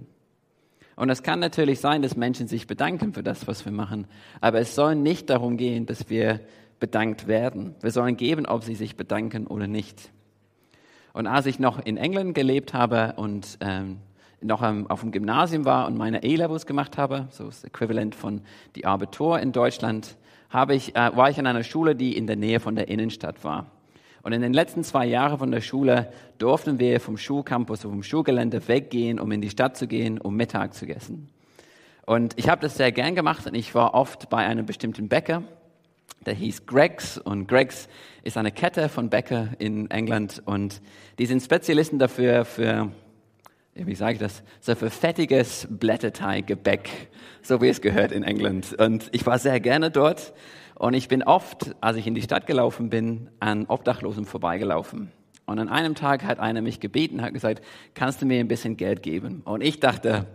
Und 0.95 1.09
es 1.09 1.23
kann 1.23 1.39
natürlich 1.39 1.79
sein, 1.79 2.01
dass 2.01 2.15
Menschen 2.15 2.47
sich 2.47 2.67
bedanken 2.67 3.13
für 3.13 3.23
das, 3.23 3.47
was 3.47 3.65
wir 3.65 3.71
machen. 3.71 4.07
Aber 4.41 4.59
es 4.59 4.75
soll 4.75 4.95
nicht 4.95 5.29
darum 5.29 5.57
gehen, 5.57 5.85
dass 5.85 6.09
wir 6.09 6.41
bedankt 6.79 7.27
werden. 7.27 7.75
Wir 7.81 7.91
sollen 7.91 8.17
geben, 8.17 8.45
ob 8.45 8.63
sie 8.63 8.75
sich 8.75 8.95
bedanken 8.95 9.47
oder 9.47 9.67
nicht. 9.67 10.11
Und 11.13 11.27
als 11.27 11.45
ich 11.45 11.59
noch 11.59 11.79
in 11.83 11.97
England 11.97 12.35
gelebt 12.35 12.73
habe 12.73 13.13
und 13.17 13.57
ähm, 13.61 13.99
noch 14.41 14.61
am, 14.61 14.87
auf 14.87 15.01
dem 15.01 15.11
Gymnasium 15.11 15.65
war 15.65 15.87
und 15.87 15.97
meine 15.97 16.23
A-Levels 16.23 16.65
gemacht 16.65 16.97
habe, 16.97 17.27
so 17.29 17.45
das 17.45 17.63
Äquivalent 17.63 18.15
von 18.15 18.41
die 18.75 18.85
Abitur 18.85 19.39
in 19.39 19.51
Deutschland, 19.51 20.17
habe 20.49 20.75
ich, 20.75 20.95
äh, 20.95 21.15
war 21.15 21.29
ich 21.29 21.37
in 21.37 21.47
einer 21.47 21.63
Schule, 21.63 21.95
die 21.95 22.15
in 22.15 22.27
der 22.27 22.35
Nähe 22.35 22.59
von 22.59 22.75
der 22.75 22.87
Innenstadt 22.87 23.43
war. 23.43 23.67
Und 24.23 24.31
in 24.31 24.41
den 24.41 24.53
letzten 24.53 24.85
zwei 24.85 25.05
Jahren 25.05 25.37
von 25.37 25.51
der 25.51 25.59
Schule 25.59 26.09
durften 26.37 26.79
wir 26.79 27.01
vom 27.01 27.17
Schulcampus, 27.17 27.81
vom 27.81 28.03
Schulgelände 28.03 28.67
weggehen, 28.69 29.19
um 29.19 29.31
in 29.33 29.41
die 29.41 29.49
Stadt 29.49 29.75
zu 29.75 29.85
gehen, 29.85 30.17
um 30.17 30.35
Mittag 30.35 30.73
zu 30.73 30.87
essen. 30.87 31.29
Und 32.05 32.33
ich 32.37 32.47
habe 32.47 32.61
das 32.61 32.75
sehr 32.75 32.93
gern 32.93 33.15
gemacht 33.15 33.45
und 33.47 33.53
ich 33.53 33.75
war 33.75 33.93
oft 33.93 34.29
bei 34.29 34.45
einem 34.45 34.65
bestimmten 34.65 35.09
Bäcker, 35.09 35.43
der 36.25 36.33
hieß 36.33 36.65
Greg's 36.65 37.17
und 37.17 37.47
Greg's 37.47 37.89
ist 38.23 38.37
eine 38.37 38.51
Kette 38.51 38.87
von 38.87 39.09
Bäcker 39.09 39.49
in 39.59 39.91
England 39.91 40.41
und 40.45 40.81
die 41.19 41.25
sind 41.25 41.41
Spezialisten 41.41 41.99
dafür 41.99 42.45
für, 42.45 42.91
wie 43.73 43.95
sage 43.95 44.13
ich 44.13 44.19
das, 44.19 44.43
so 44.61 44.75
für 44.75 44.89
fettiges 44.89 45.67
Blätterteiggebäck, 45.69 46.89
so 47.41 47.61
wie 47.61 47.67
es 47.67 47.81
gehört 47.81 48.13
in 48.13 48.23
England. 48.23 48.73
Und 48.79 49.09
ich 49.11 49.25
war 49.25 49.37
sehr 49.37 49.59
gerne 49.59 49.91
dort 49.91 50.33
Und 50.75 50.93
ich 50.93 51.07
bin 51.07 51.23
oft, 51.23 51.75
als 51.81 51.97
ich 51.97 52.07
in 52.07 52.15
die 52.15 52.21
Stadt 52.21 52.47
gelaufen 52.47 52.89
bin, 52.89 53.29
an 53.39 53.65
Obdachlosen 53.67 54.25
vorbeigelaufen. 54.25 55.11
Und 55.45 55.59
an 55.59 55.69
einem 55.69 55.95
Tag 55.95 56.23
hat 56.23 56.39
einer 56.39 56.61
mich 56.61 56.79
gebeten, 56.79 57.21
hat 57.21 57.33
gesagt, 57.33 57.63
kannst 57.93 58.21
du 58.21 58.25
mir 58.25 58.39
ein 58.39 58.47
bisschen 58.47 58.77
Geld 58.77 59.03
geben? 59.03 59.41
Und 59.45 59.61
ich 59.61 59.79
dachte, 59.79 60.25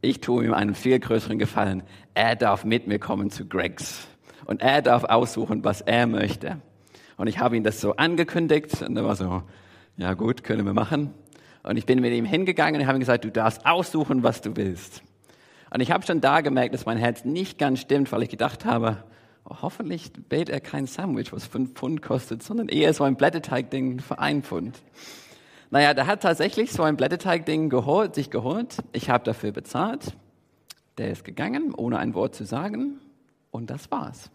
ich 0.00 0.20
tue 0.20 0.44
ihm 0.44 0.54
einen 0.54 0.74
viel 0.74 0.98
größeren 0.98 1.38
Gefallen. 1.38 1.82
Er 2.14 2.36
darf 2.36 2.64
mit 2.64 2.86
mir 2.86 2.98
kommen 2.98 3.30
zu 3.30 3.46
Gregs. 3.46 4.06
Und 4.44 4.60
er 4.60 4.82
darf 4.82 5.04
aussuchen, 5.04 5.64
was 5.64 5.80
er 5.80 6.06
möchte. 6.06 6.60
Und 7.16 7.28
ich 7.28 7.38
habe 7.38 7.56
ihm 7.56 7.64
das 7.64 7.80
so 7.80 7.96
angekündigt 7.96 8.82
und 8.82 8.96
er 8.96 9.04
war 9.04 9.16
so, 9.16 9.42
ja 9.96 10.14
gut, 10.14 10.44
können 10.44 10.66
wir 10.66 10.74
machen. 10.74 11.14
Und 11.62 11.76
ich 11.76 11.86
bin 11.86 12.00
mit 12.00 12.12
ihm 12.12 12.24
hingegangen 12.24 12.80
und 12.80 12.86
habe 12.86 12.98
ihm 12.98 13.00
gesagt, 13.00 13.24
du 13.24 13.30
darfst 13.30 13.64
aussuchen, 13.64 14.22
was 14.22 14.42
du 14.42 14.56
willst. 14.56 15.02
Und 15.70 15.80
ich 15.80 15.90
habe 15.90 16.06
schon 16.06 16.20
da 16.20 16.42
gemerkt, 16.42 16.74
dass 16.74 16.86
mein 16.86 16.98
Herz 16.98 17.24
nicht 17.24 17.58
ganz 17.58 17.80
stimmt, 17.80 18.12
weil 18.12 18.22
ich 18.22 18.28
gedacht 18.28 18.64
habe, 18.64 19.04
hoffentlich 19.48 20.12
bät 20.12 20.48
er 20.48 20.60
kein 20.60 20.86
Sandwich, 20.86 21.32
was 21.32 21.46
fünf 21.46 21.74
Pfund 21.74 22.02
kostet, 22.02 22.42
sondern 22.42 22.68
eher 22.68 22.92
so 22.94 23.04
ein 23.04 23.16
Blätterteig-Ding 23.16 24.00
für 24.00 24.18
ein 24.18 24.42
Pfund. 24.42 24.82
Naja, 25.70 25.94
der 25.94 26.06
hat 26.06 26.22
tatsächlich 26.22 26.72
so 26.72 26.82
ein 26.82 26.96
Blätterteig-Ding 26.96 27.70
geholt, 27.70 28.14
sich 28.14 28.30
geholt. 28.30 28.78
Ich 28.92 29.10
habe 29.10 29.24
dafür 29.24 29.52
bezahlt. 29.52 30.16
Der 30.98 31.10
ist 31.10 31.24
gegangen, 31.24 31.74
ohne 31.74 31.98
ein 31.98 32.14
Wort 32.14 32.34
zu 32.34 32.44
sagen. 32.44 33.00
Und 33.50 33.70
das 33.70 33.90
war's. 33.90 34.30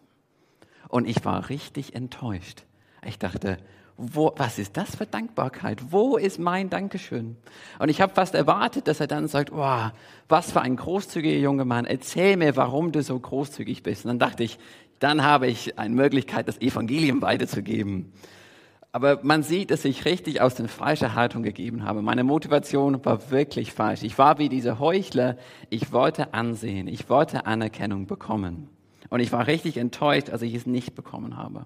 Und 0.90 1.08
ich 1.08 1.24
war 1.24 1.50
richtig 1.50 1.96
enttäuscht. 1.96 2.64
Ich 3.06 3.18
dachte, 3.18 3.58
wo, 3.98 4.34
was 4.36 4.58
ist 4.60 4.78
das 4.78 4.96
für 4.96 5.06
Dankbarkeit? 5.06 5.92
Wo 5.92 6.18
ist 6.18 6.40
mein 6.40 6.70
Dankeschön? 6.70 7.38
Und 7.80 7.90
ich 7.90 8.02
habe 8.02 8.14
fast 8.14 8.34
erwartet, 8.34 8.88
dass 8.88 9.00
er 9.00 9.08
dann 9.08 9.28
sagt, 9.28 9.52
wow, 9.52 9.92
was 10.28 10.52
für 10.52 10.62
ein 10.62 10.76
großzügiger 10.76 11.38
junger 11.38 11.66
Mann, 11.66 11.86
erzähl 11.86 12.36
mir, 12.36 12.56
warum 12.56 12.92
du 12.92 13.04
so 13.04 13.18
großzügig 13.18 13.84
bist. 13.84 14.06
Und 14.06 14.10
dann 14.10 14.20
dachte 14.20 14.44
ich, 14.44 14.60
dann 15.02 15.24
habe 15.24 15.48
ich 15.48 15.80
eine 15.80 15.96
Möglichkeit, 15.96 16.48
das 16.48 16.62
Evangelium 16.62 17.24
weiterzugeben. 17.24 18.14
Aber 18.92 19.20
man 19.24 19.42
sieht, 19.42 19.72
dass 19.72 19.84
ich 19.84 20.06
richtig 20.06 20.42
aus 20.42 20.56
der 20.56 20.68
falschen 20.68 21.16
Haltung 21.16 21.42
gegeben 21.42 21.86
habe. 21.86 22.04
Meine 22.04 22.24
Motivation 22.24 23.04
war 23.04 23.32
wirklich 23.32 23.74
falsch. 23.74 24.04
Ich 24.04 24.18
war 24.20 24.38
wie 24.38 24.48
dieser 24.48 24.80
Heuchler. 24.80 25.38
Ich 25.70 25.92
wollte 25.92 26.36
Ansehen. 26.36 26.88
Ich 26.88 27.10
wollte 27.10 27.48
Anerkennung 27.48 28.06
bekommen. 28.06 28.70
Und 29.10 29.22
ich 29.22 29.32
war 29.32 29.48
richtig 29.48 29.78
enttäuscht, 29.78 30.30
als 30.30 30.44
ich 30.44 30.54
es 30.54 30.68
nicht 30.68 30.94
bekommen 30.94 31.36
habe. 31.36 31.66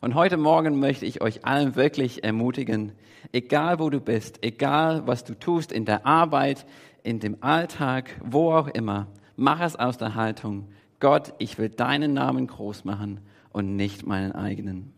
Und 0.00 0.14
heute 0.14 0.36
Morgen 0.36 0.80
möchte 0.80 1.06
ich 1.06 1.20
euch 1.20 1.44
allen 1.44 1.76
wirklich 1.76 2.24
ermutigen, 2.24 2.92
egal 3.32 3.78
wo 3.78 3.88
du 3.88 4.00
bist, 4.00 4.42
egal 4.42 5.06
was 5.06 5.22
du 5.22 5.34
tust 5.34 5.70
in 5.70 5.84
der 5.84 6.06
Arbeit, 6.06 6.66
in 7.04 7.20
dem 7.20 7.36
Alltag, 7.40 8.20
wo 8.24 8.52
auch 8.52 8.68
immer, 8.68 9.06
mach 9.36 9.60
es 9.60 9.76
aus 9.76 9.96
der 9.96 10.14
Haltung, 10.14 10.68
Gott, 11.00 11.34
ich 11.38 11.58
will 11.58 11.68
deinen 11.68 12.14
Namen 12.14 12.46
groß 12.46 12.84
machen 12.84 13.20
und 13.52 13.76
nicht 13.76 14.06
meinen 14.06 14.32
eigenen. 14.32 14.92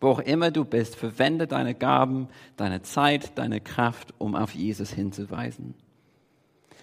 Wo 0.00 0.08
auch 0.08 0.18
immer 0.20 0.50
du 0.50 0.64
bist, 0.64 0.96
verwende 0.96 1.46
deine 1.46 1.74
Gaben, 1.74 2.28
deine 2.56 2.82
Zeit, 2.82 3.38
deine 3.38 3.60
Kraft, 3.60 4.14
um 4.18 4.34
auf 4.34 4.54
Jesus 4.54 4.90
hinzuweisen. 4.90 5.74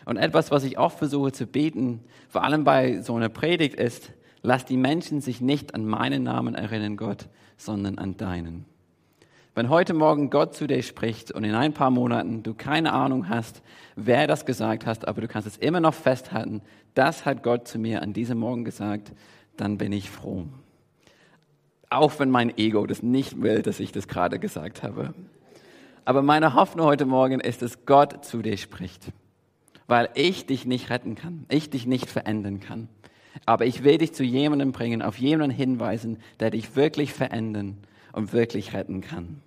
Und 0.06 0.18
etwas, 0.18 0.50
was 0.50 0.64
ich 0.64 0.80
oft 0.80 0.98
versuche 0.98 1.32
zu 1.32 1.46
beten, 1.46 2.00
vor 2.30 2.44
allem 2.44 2.64
bei 2.64 3.02
so 3.02 3.16
einer 3.16 3.30
Predigt, 3.30 3.76
ist, 3.76 4.14
lass 4.42 4.66
die 4.66 4.78
Menschen 4.78 5.22
sich 5.22 5.42
nicht 5.42 5.76
an 5.76 5.86
meinen 5.86 6.24
Namen 6.24 6.56
erinnern, 6.56 6.98
Gott, 6.98 7.30
sondern 7.58 8.00
an 8.00 8.18
deinen. 8.18 8.66
Wenn 9.54 9.68
heute 9.68 9.94
Morgen 9.94 10.30
Gott 10.30 10.56
zu 10.56 10.66
dir 10.66 10.82
spricht 10.82 11.30
und 11.30 11.44
in 11.44 11.56
ein 11.56 11.74
paar 11.74 11.92
Monaten 11.92 12.42
du 12.42 12.54
keine 12.54 12.94
Ahnung 12.94 13.28
hast, 13.28 13.62
wer 13.98 14.26
das 14.26 14.46
gesagt 14.46 14.86
hast, 14.86 15.06
aber 15.06 15.20
du 15.20 15.28
kannst 15.28 15.46
es 15.46 15.58
immer 15.58 15.82
noch 15.82 15.94
festhalten, 15.94 16.62
das 16.94 17.26
hat 17.26 17.44
Gott 17.44 17.68
zu 17.68 17.78
mir 17.78 18.02
an 18.02 18.14
diesem 18.14 18.38
Morgen 18.38 18.64
gesagt, 18.64 19.12
dann 19.58 19.78
bin 19.78 19.92
ich 19.92 20.10
froh. 20.10 20.46
Auch 21.90 22.18
wenn 22.18 22.30
mein 22.30 22.58
Ego 22.58 22.88
das 22.88 23.04
nicht 23.04 23.42
will, 23.42 23.62
dass 23.62 23.82
ich 23.82 23.92
das 23.92 24.08
gerade 24.08 24.40
gesagt 24.40 24.84
habe. 24.84 25.14
Aber 26.06 26.22
meine 26.22 26.54
Hoffnung 26.54 26.86
heute 26.86 27.06
Morgen 27.06 27.42
ist, 27.42 27.62
dass 27.62 27.86
Gott 27.86 28.24
zu 28.24 28.42
dir 28.42 28.56
spricht, 28.56 29.12
weil 29.86 30.08
ich 30.14 30.46
dich 30.46 30.66
nicht 30.66 30.90
retten 30.90 31.16
kann, 31.16 31.46
ich 31.50 31.70
dich 31.70 31.86
nicht 31.86 32.10
verändern 32.10 32.62
kann. 32.62 32.88
Aber 33.46 33.66
ich 33.66 33.84
will 33.84 33.98
dich 33.98 34.14
zu 34.14 34.24
jemandem 34.24 34.72
bringen, 34.72 35.02
auf 35.02 35.18
jemanden 35.18 35.54
hinweisen, 35.54 36.20
der 36.40 36.52
dich 36.52 36.78
wirklich 36.78 37.12
verändern 37.12 37.80
und 38.14 38.34
wirklich 38.34 38.74
retten 38.74 39.02
kann. 39.02 39.42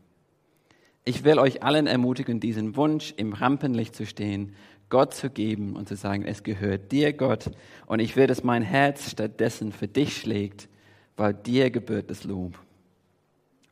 Ich 1.04 1.25
will 1.25 1.38
euch 1.38 1.62
allen 1.62 1.87
ermutigen, 1.87 2.40
diesen 2.40 2.76
Wunsch 2.76 3.12
im 3.16 3.33
Rampenlicht 3.33 3.94
zu 3.94 4.06
stehen, 4.06 4.54
Gott 4.88 5.14
zu 5.14 5.30
geben 5.30 5.76
und 5.76 5.88
zu 5.88 5.97
sagen, 5.97 6.25
es 6.25 6.42
gehört 6.42 6.92
dir, 6.92 7.12
Gott, 7.12 7.50
und 7.87 8.00
ich 8.00 8.16
will, 8.16 8.26
dass 8.26 8.44
mein 8.44 8.62
Herz 8.62 9.11
stattdessen 9.11 9.73
für 9.73 9.88
dich 9.88 10.16
schlägt, 10.16 10.68
weil 11.16 11.35
dir 11.35 11.71
gebührt 11.71 12.11
das 12.11 12.25
Lob. 12.25 12.59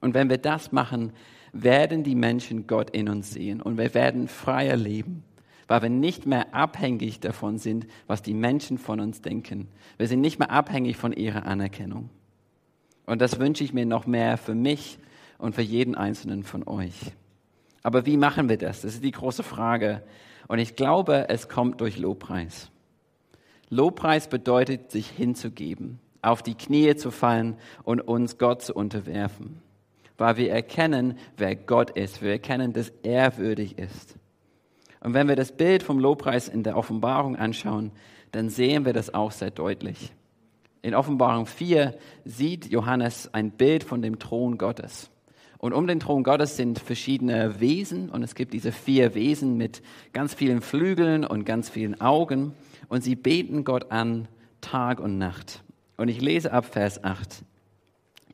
Und 0.01 0.15
wenn 0.15 0.29
wir 0.29 0.39
das 0.39 0.73
machen, 0.73 1.13
werden 1.53 2.03
die 2.03 2.15
Menschen 2.15 2.67
Gott 2.67 2.91
in 2.91 3.09
uns 3.09 3.31
sehen 3.31 3.63
und 3.63 3.79
wir 3.79 3.95
werden 3.95 4.29
freier 4.29 4.77
leben 4.77 5.23
weil 5.73 5.81
wir 5.81 5.89
nicht 5.89 6.27
mehr 6.27 6.55
abhängig 6.55 7.21
davon 7.21 7.57
sind, 7.57 7.87
was 8.07 8.21
die 8.21 8.35
Menschen 8.35 8.77
von 8.77 9.01
uns 9.01 9.23
denken. 9.23 9.69
Wir 9.97 10.07
sind 10.07 10.21
nicht 10.21 10.39
mehr 10.39 10.51
abhängig 10.51 10.99
von 10.99 11.15
ihrer 11.15 11.47
Anerkennung. 11.47 12.11
Und 13.07 13.21
das 13.21 13.39
wünsche 13.39 13.65
ich 13.65 13.73
mir 13.73 13.87
noch 13.87 14.07
mehr 14.07 14.39
für 14.39 14.55
mich 14.55 14.99
und 15.39 15.55
für 15.55 15.63
jeden 15.63 15.95
einzelnen 15.95 16.45
von 16.45 16.67
euch. 16.67 16.95
Aber 17.83 18.07
wie 18.07 18.17
machen 18.17 18.49
wir 18.49 18.59
das? 18.59 18.83
Das 18.83 18.95
ist 18.95 19.05
die 19.05 19.11
große 19.11 19.43
Frage. 19.43 20.03
Und 20.49 20.59
ich 20.59 20.77
glaube, 20.77 21.29
es 21.29 21.49
kommt 21.49 21.81
durch 21.81 21.99
Lobpreis. 21.99 22.71
Lobpreis 23.69 24.29
bedeutet, 24.29 24.91
sich 24.91 25.09
hinzugeben, 25.09 25.99
auf 26.21 26.43
die 26.43 26.55
Knie 26.55 26.95
zu 26.95 27.11
fallen 27.11 27.57
und 27.85 28.01
uns 28.01 28.39
Gott 28.39 28.63
zu 28.63 28.75
unterwerfen. 28.75 29.61
Weil 30.19 30.37
wir 30.37 30.53
erkennen, 30.53 31.19
wer 31.37 31.57
Gott 31.57 31.91
ist. 31.91 32.23
Wir 32.23 32.33
erkennen, 32.33 32.73
dass 32.73 32.93
er 33.03 33.39
würdig 33.39 33.79
ist. 33.79 34.17
Und 35.01 35.15
wenn 35.15 35.27
wir 35.27 35.37
das 35.37 35.51
Bild 35.53 35.83
vom 35.83 35.99
Lobpreis 35.99 36.47
in 36.47 36.63
der 36.63 36.77
Offenbarung 36.77 37.35
anschauen, 37.35 37.91
dann 38.31 38.49
sehen 38.49 38.85
wir 38.85 38.93
das 38.93 39.13
auch 39.13 39.33
sehr 39.33 39.51
deutlich. 39.51 40.13
In 40.83 40.95
Offenbarung 40.97 41.47
4 41.47 41.95
sieht 42.25 42.67
Johannes 42.67 43.33
ein 43.33 43.53
Bild 43.53 43.85
von 43.85 44.03
dem 44.03 44.19
Thron 44.19 44.59
Gottes. 44.59 45.11
Und 45.59 45.73
um 45.73 45.87
den 45.87 46.01
Thron 46.01 46.25
Gottes 46.25 46.57
sind 46.57 46.81
verschiedene 46.81 47.61
Wesen 47.61 48.11
und 48.11 48.25
es 48.25 48.35
gibt 48.35 48.53
diese 48.53 48.73
vier 48.73 49.15
Wesen 49.15 49.57
mit 49.57 49.81
ganz 50.13 50.35
vielen 50.35 50.61
Flügeln 50.61 51.25
und 51.25 51.45
ganz 51.45 51.71
vielen 51.71 52.01
Augen 52.01 52.55
und 52.89 53.05
sie 53.05 53.15
beten 53.15 53.63
Gott 53.63 53.93
an 53.93 54.27
Tag 54.61 54.99
und 54.99 55.19
Nacht. 55.19 55.63
Und 55.97 56.09
ich 56.09 56.21
lese 56.21 56.53
ab 56.53 56.65
Vers 56.65 57.05
8. 57.05 57.45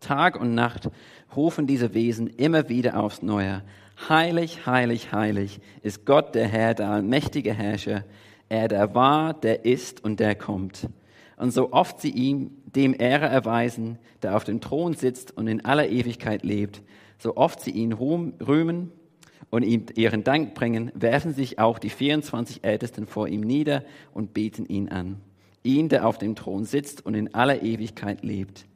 Tag 0.00 0.40
und 0.40 0.54
Nacht 0.54 0.88
rufen 1.36 1.66
diese 1.66 1.92
Wesen 1.92 2.28
immer 2.28 2.70
wieder 2.70 2.98
aufs 2.98 3.20
Neue. 3.20 3.62
Heilig, 4.08 4.64
heilig, 4.64 5.12
heilig 5.12 5.60
ist 5.82 6.06
Gott 6.06 6.34
der 6.34 6.48
Herr, 6.48 6.72
der 6.72 6.88
allmächtige 6.88 7.52
Herrscher, 7.52 8.04
er 8.48 8.68
der 8.68 8.94
war, 8.94 9.34
der 9.34 9.66
ist 9.66 10.02
und 10.02 10.18
der 10.18 10.34
kommt. 10.34 10.88
Und 11.38 11.52
so 11.52 11.72
oft 11.72 12.00
sie 12.00 12.10
ihm 12.10 12.50
dem 12.66 12.94
Ehre 12.98 13.26
erweisen, 13.26 13.98
der 14.22 14.36
auf 14.36 14.42
dem 14.42 14.60
Thron 14.60 14.94
sitzt 14.94 15.36
und 15.36 15.46
in 15.46 15.64
aller 15.64 15.88
Ewigkeit 15.88 16.42
lebt, 16.42 16.82
so 17.18 17.36
oft 17.36 17.60
sie 17.60 17.70
ihn 17.70 17.92
rühmen 17.92 18.90
und 19.48 19.62
ihm 19.62 19.86
ihren 19.94 20.24
Dank 20.24 20.54
bringen, 20.54 20.90
werfen 20.94 21.32
sich 21.32 21.60
auch 21.60 21.78
die 21.78 21.90
24 21.90 22.64
Ältesten 22.64 23.06
vor 23.06 23.28
ihm 23.28 23.40
nieder 23.40 23.84
und 24.12 24.34
beten 24.34 24.66
ihn 24.66 24.88
an. 24.88 25.20
Ihn, 25.62 25.88
der 25.88 26.06
auf 26.06 26.18
dem 26.18 26.34
Thron 26.34 26.64
sitzt 26.64 27.06
und 27.06 27.14
in 27.14 27.34
aller 27.34 27.62
Ewigkeit 27.62 28.24
lebt. 28.24 28.66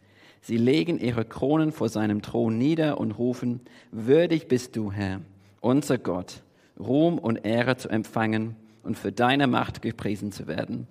Sie 0.40 0.56
legen 0.56 0.98
ihre 0.98 1.24
Kronen 1.24 1.72
vor 1.72 1.88
seinem 1.88 2.22
Thron 2.22 2.58
nieder 2.58 2.98
und 2.98 3.12
rufen, 3.12 3.60
würdig 3.90 4.46
bist 4.46 4.76
du, 4.76 4.92
Herr, 4.92 5.20
unser 5.60 5.98
Gott, 5.98 6.42
Ruhm 6.78 7.18
und 7.18 7.44
Ehre 7.44 7.76
zu 7.76 7.88
empfangen 7.88 8.56
und 8.82 8.96
für 8.96 9.12
deine 9.12 9.46
Macht 9.46 9.82
gepriesen 9.82 10.30
zu 10.32 10.46
werden. 10.46 10.86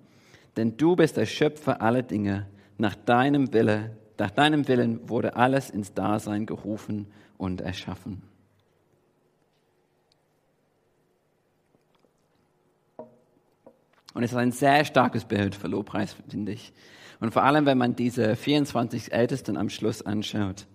Denn 0.56 0.76
du 0.76 0.96
bist 0.96 1.16
der 1.16 1.26
Schöpfer 1.26 1.80
aller 1.80 2.02
Dinge. 2.02 2.46
Nach 2.78 2.94
deinem 2.94 3.52
Wille, 3.52 3.96
nach 4.18 4.30
deinem 4.30 4.68
Willen 4.68 5.08
wurde 5.08 5.36
alles 5.36 5.70
ins 5.70 5.94
Dasein 5.94 6.46
gerufen 6.46 7.06
und 7.38 7.60
erschaffen. 7.60 8.22
Und 14.14 14.22
es 14.22 14.32
ist 14.32 14.36
ein 14.36 14.52
sehr 14.52 14.84
starkes 14.84 15.24
Bild 15.24 15.54
für 15.54 15.68
Lobpreis, 15.68 16.14
finde 16.28 16.52
ich. 16.52 16.72
Und 17.20 17.32
vor 17.32 17.44
allem, 17.44 17.66
wenn 17.66 17.78
man 17.78 17.96
diese 17.96 18.36
24 18.36 19.12
Ältesten 19.12 19.56
am 19.56 19.70
Schluss 19.70 20.02
anschaut. 20.02 20.66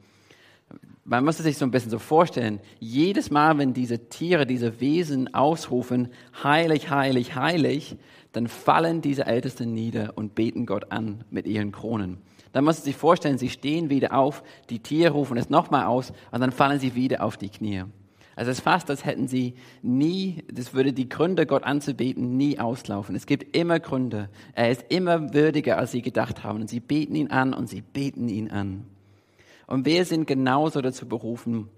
Man 1.10 1.24
muss 1.24 1.40
es 1.40 1.46
sich 1.46 1.58
so 1.58 1.64
ein 1.64 1.72
bisschen 1.72 1.90
so 1.90 2.00
vorstellen, 2.00 2.60
jedes 2.80 3.32
Mal, 3.32 3.58
wenn 3.58 3.74
diese 3.74 4.10
Tiere, 4.10 4.46
diese 4.46 4.82
Wesen 4.82 5.34
ausrufen, 5.34 6.10
heilig, 6.44 6.90
heilig, 6.90 7.34
heilig, 7.34 7.96
dann 8.34 8.50
fallen 8.50 9.00
diese 9.00 9.26
Ältesten 9.26 9.74
nieder 9.74 10.18
und 10.18 10.36
beten 10.36 10.66
Gott 10.66 10.92
an 10.92 11.24
mit 11.30 11.48
ihren 11.48 11.72
Kronen. 11.72 12.18
Dann 12.52 12.66
muss 12.66 12.80
man 12.80 12.84
sich 12.84 12.98
vorstellen, 12.98 13.38
sie 13.38 13.48
stehen 13.48 13.90
wieder 13.90 14.18
auf, 14.18 14.44
die 14.70 14.80
Tiere 14.80 15.14
rufen 15.14 15.38
es 15.38 15.50
nochmal 15.50 15.86
aus 15.86 16.12
und 16.32 16.42
dann 16.42 16.52
fallen 16.52 16.82
sie 16.82 16.94
wieder 16.94 17.24
auf 17.24 17.38
die 17.38 17.50
Knie. 17.50 17.86
Also 18.36 18.52
es 18.52 18.58
ist 18.58 18.64
fast, 18.66 18.90
als 18.90 19.06
hätten 19.06 19.30
sie 19.30 19.54
nie, 19.82 20.44
das 20.52 20.74
würde 20.74 20.92
die 20.92 21.08
Gründe, 21.08 21.46
Gott 21.46 21.64
anzubeten, 21.64 22.36
nie 22.36 22.60
auslaufen. 22.60 23.16
Es 23.16 23.26
gibt 23.26 23.56
immer 23.56 23.80
Gründe. 23.80 24.28
Er 24.56 24.72
ist 24.72 24.84
immer 24.90 25.34
würdiger, 25.34 25.78
als 25.78 25.94
sie 25.94 26.02
gedacht 26.02 26.44
haben. 26.44 26.60
Und 26.60 26.70
sie 26.70 26.82
beten 26.82 27.16
ihn 27.16 27.32
an 27.32 27.54
und 27.54 27.70
sie 27.70 27.82
beten 27.82 28.28
ihn 28.28 28.52
an. 28.52 28.84
Und 29.68 29.86
wir 29.86 30.06
sind 30.06 30.26
genauso 30.26 30.82
dazu 30.82 31.08
berufen, 31.08 31.70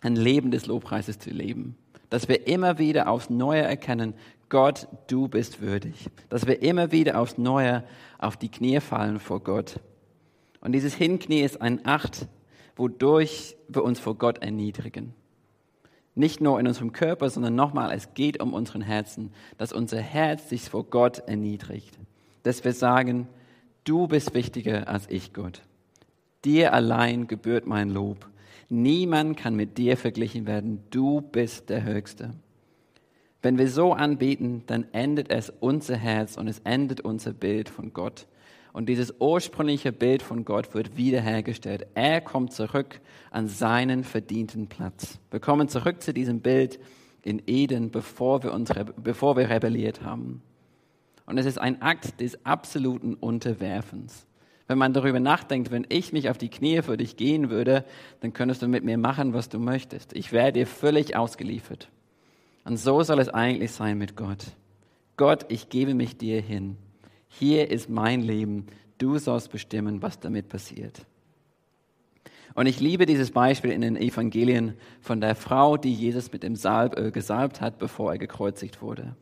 ein 0.00 0.16
Leben 0.16 0.50
des 0.50 0.66
Lobpreises 0.66 1.18
zu 1.18 1.30
leben. 1.30 1.76
Dass 2.08 2.28
wir 2.28 2.46
immer 2.46 2.78
wieder 2.78 3.08
aufs 3.08 3.30
Neue 3.30 3.62
erkennen, 3.62 4.14
Gott, 4.48 4.86
du 5.08 5.28
bist 5.28 5.60
würdig. 5.60 6.08
Dass 6.28 6.46
wir 6.46 6.62
immer 6.62 6.92
wieder 6.92 7.18
aufs 7.18 7.38
Neue 7.38 7.84
auf 8.18 8.36
die 8.36 8.50
Knie 8.50 8.80
fallen 8.80 9.18
vor 9.18 9.40
Gott. 9.40 9.80
Und 10.60 10.72
dieses 10.72 10.94
Hinknie 10.94 11.40
ist 11.40 11.60
ein 11.60 11.84
Acht, 11.84 12.28
wodurch 12.76 13.56
wir 13.68 13.82
uns 13.82 13.98
vor 13.98 14.16
Gott 14.16 14.38
erniedrigen. 14.38 15.14
Nicht 16.14 16.40
nur 16.40 16.60
in 16.60 16.68
unserem 16.68 16.92
Körper, 16.92 17.30
sondern 17.30 17.54
nochmal, 17.54 17.92
es 17.92 18.12
geht 18.14 18.40
um 18.40 18.52
unseren 18.52 18.82
Herzen, 18.82 19.32
dass 19.56 19.72
unser 19.72 20.00
Herz 20.00 20.50
sich 20.50 20.68
vor 20.68 20.84
Gott 20.84 21.20
erniedrigt. 21.20 21.98
Dass 22.42 22.62
wir 22.64 22.74
sagen, 22.74 23.28
du 23.84 24.06
bist 24.06 24.34
wichtiger 24.34 24.86
als 24.88 25.08
ich, 25.08 25.32
Gott. 25.32 25.62
Dir 26.44 26.72
allein 26.72 27.26
gebührt 27.28 27.66
mein 27.66 27.90
Lob. 27.90 28.28
Niemand 28.68 29.36
kann 29.36 29.54
mit 29.54 29.78
dir 29.78 29.96
verglichen 29.96 30.46
werden. 30.46 30.82
Du 30.90 31.20
bist 31.20 31.68
der 31.68 31.84
Höchste. 31.84 32.34
Wenn 33.42 33.58
wir 33.58 33.68
so 33.68 33.92
anbeten, 33.92 34.62
dann 34.66 34.86
endet 34.92 35.30
es 35.30 35.50
unser 35.60 35.96
Herz 35.96 36.36
und 36.36 36.48
es 36.48 36.60
endet 36.60 37.00
unser 37.00 37.32
Bild 37.32 37.68
von 37.68 37.92
Gott. 37.92 38.26
Und 38.72 38.88
dieses 38.88 39.14
ursprüngliche 39.18 39.92
Bild 39.92 40.22
von 40.22 40.44
Gott 40.44 40.74
wird 40.74 40.96
wiederhergestellt. 40.96 41.86
Er 41.94 42.20
kommt 42.20 42.52
zurück 42.52 43.00
an 43.30 43.48
seinen 43.48 44.04
verdienten 44.04 44.68
Platz. 44.68 45.18
Wir 45.30 45.40
kommen 45.40 45.68
zurück 45.68 46.02
zu 46.02 46.14
diesem 46.14 46.40
Bild 46.40 46.80
in 47.22 47.42
Eden, 47.46 47.90
bevor 47.90 48.42
wir, 48.42 48.52
uns, 48.52 48.70
bevor 48.96 49.36
wir 49.36 49.50
rebelliert 49.50 50.02
haben. 50.02 50.42
Und 51.26 51.36
es 51.38 51.46
ist 51.46 51.58
ein 51.58 51.82
Akt 51.82 52.20
des 52.20 52.44
absoluten 52.46 53.14
Unterwerfens. 53.14 54.26
Wenn 54.72 54.78
man 54.78 54.94
darüber 54.94 55.20
nachdenkt, 55.20 55.70
wenn 55.70 55.84
ich 55.90 56.14
mich 56.14 56.30
auf 56.30 56.38
die 56.38 56.48
Knie 56.48 56.80
für 56.80 56.96
dich 56.96 57.18
gehen 57.18 57.50
würde, 57.50 57.84
dann 58.20 58.32
könntest 58.32 58.62
du 58.62 58.68
mit 58.68 58.84
mir 58.84 58.96
machen, 58.96 59.34
was 59.34 59.50
du 59.50 59.58
möchtest. 59.58 60.16
Ich 60.16 60.32
wäre 60.32 60.50
dir 60.50 60.66
völlig 60.66 61.14
ausgeliefert. 61.14 61.90
Und 62.64 62.78
so 62.78 63.02
soll 63.02 63.18
es 63.18 63.28
eigentlich 63.28 63.70
sein 63.72 63.98
mit 63.98 64.16
Gott. 64.16 64.46
Gott, 65.18 65.44
ich 65.50 65.68
gebe 65.68 65.92
mich 65.92 66.16
dir 66.16 66.40
hin. 66.40 66.78
Hier 67.28 67.70
ist 67.70 67.90
mein 67.90 68.22
Leben. 68.22 68.64
Du 68.96 69.18
sollst 69.18 69.52
bestimmen, 69.52 70.00
was 70.00 70.20
damit 70.20 70.48
passiert. 70.48 71.04
Und 72.54 72.64
ich 72.64 72.80
liebe 72.80 73.04
dieses 73.04 73.30
Beispiel 73.30 73.72
in 73.72 73.82
den 73.82 73.96
Evangelien 73.98 74.78
von 75.02 75.20
der 75.20 75.34
Frau, 75.34 75.76
die 75.76 75.92
Jesus 75.92 76.32
mit 76.32 76.44
dem 76.44 76.56
Salböl 76.56 77.10
gesalbt 77.10 77.60
hat, 77.60 77.78
bevor 77.78 78.12
er 78.12 78.18
gekreuzigt 78.18 78.80
wurde. 78.80 79.16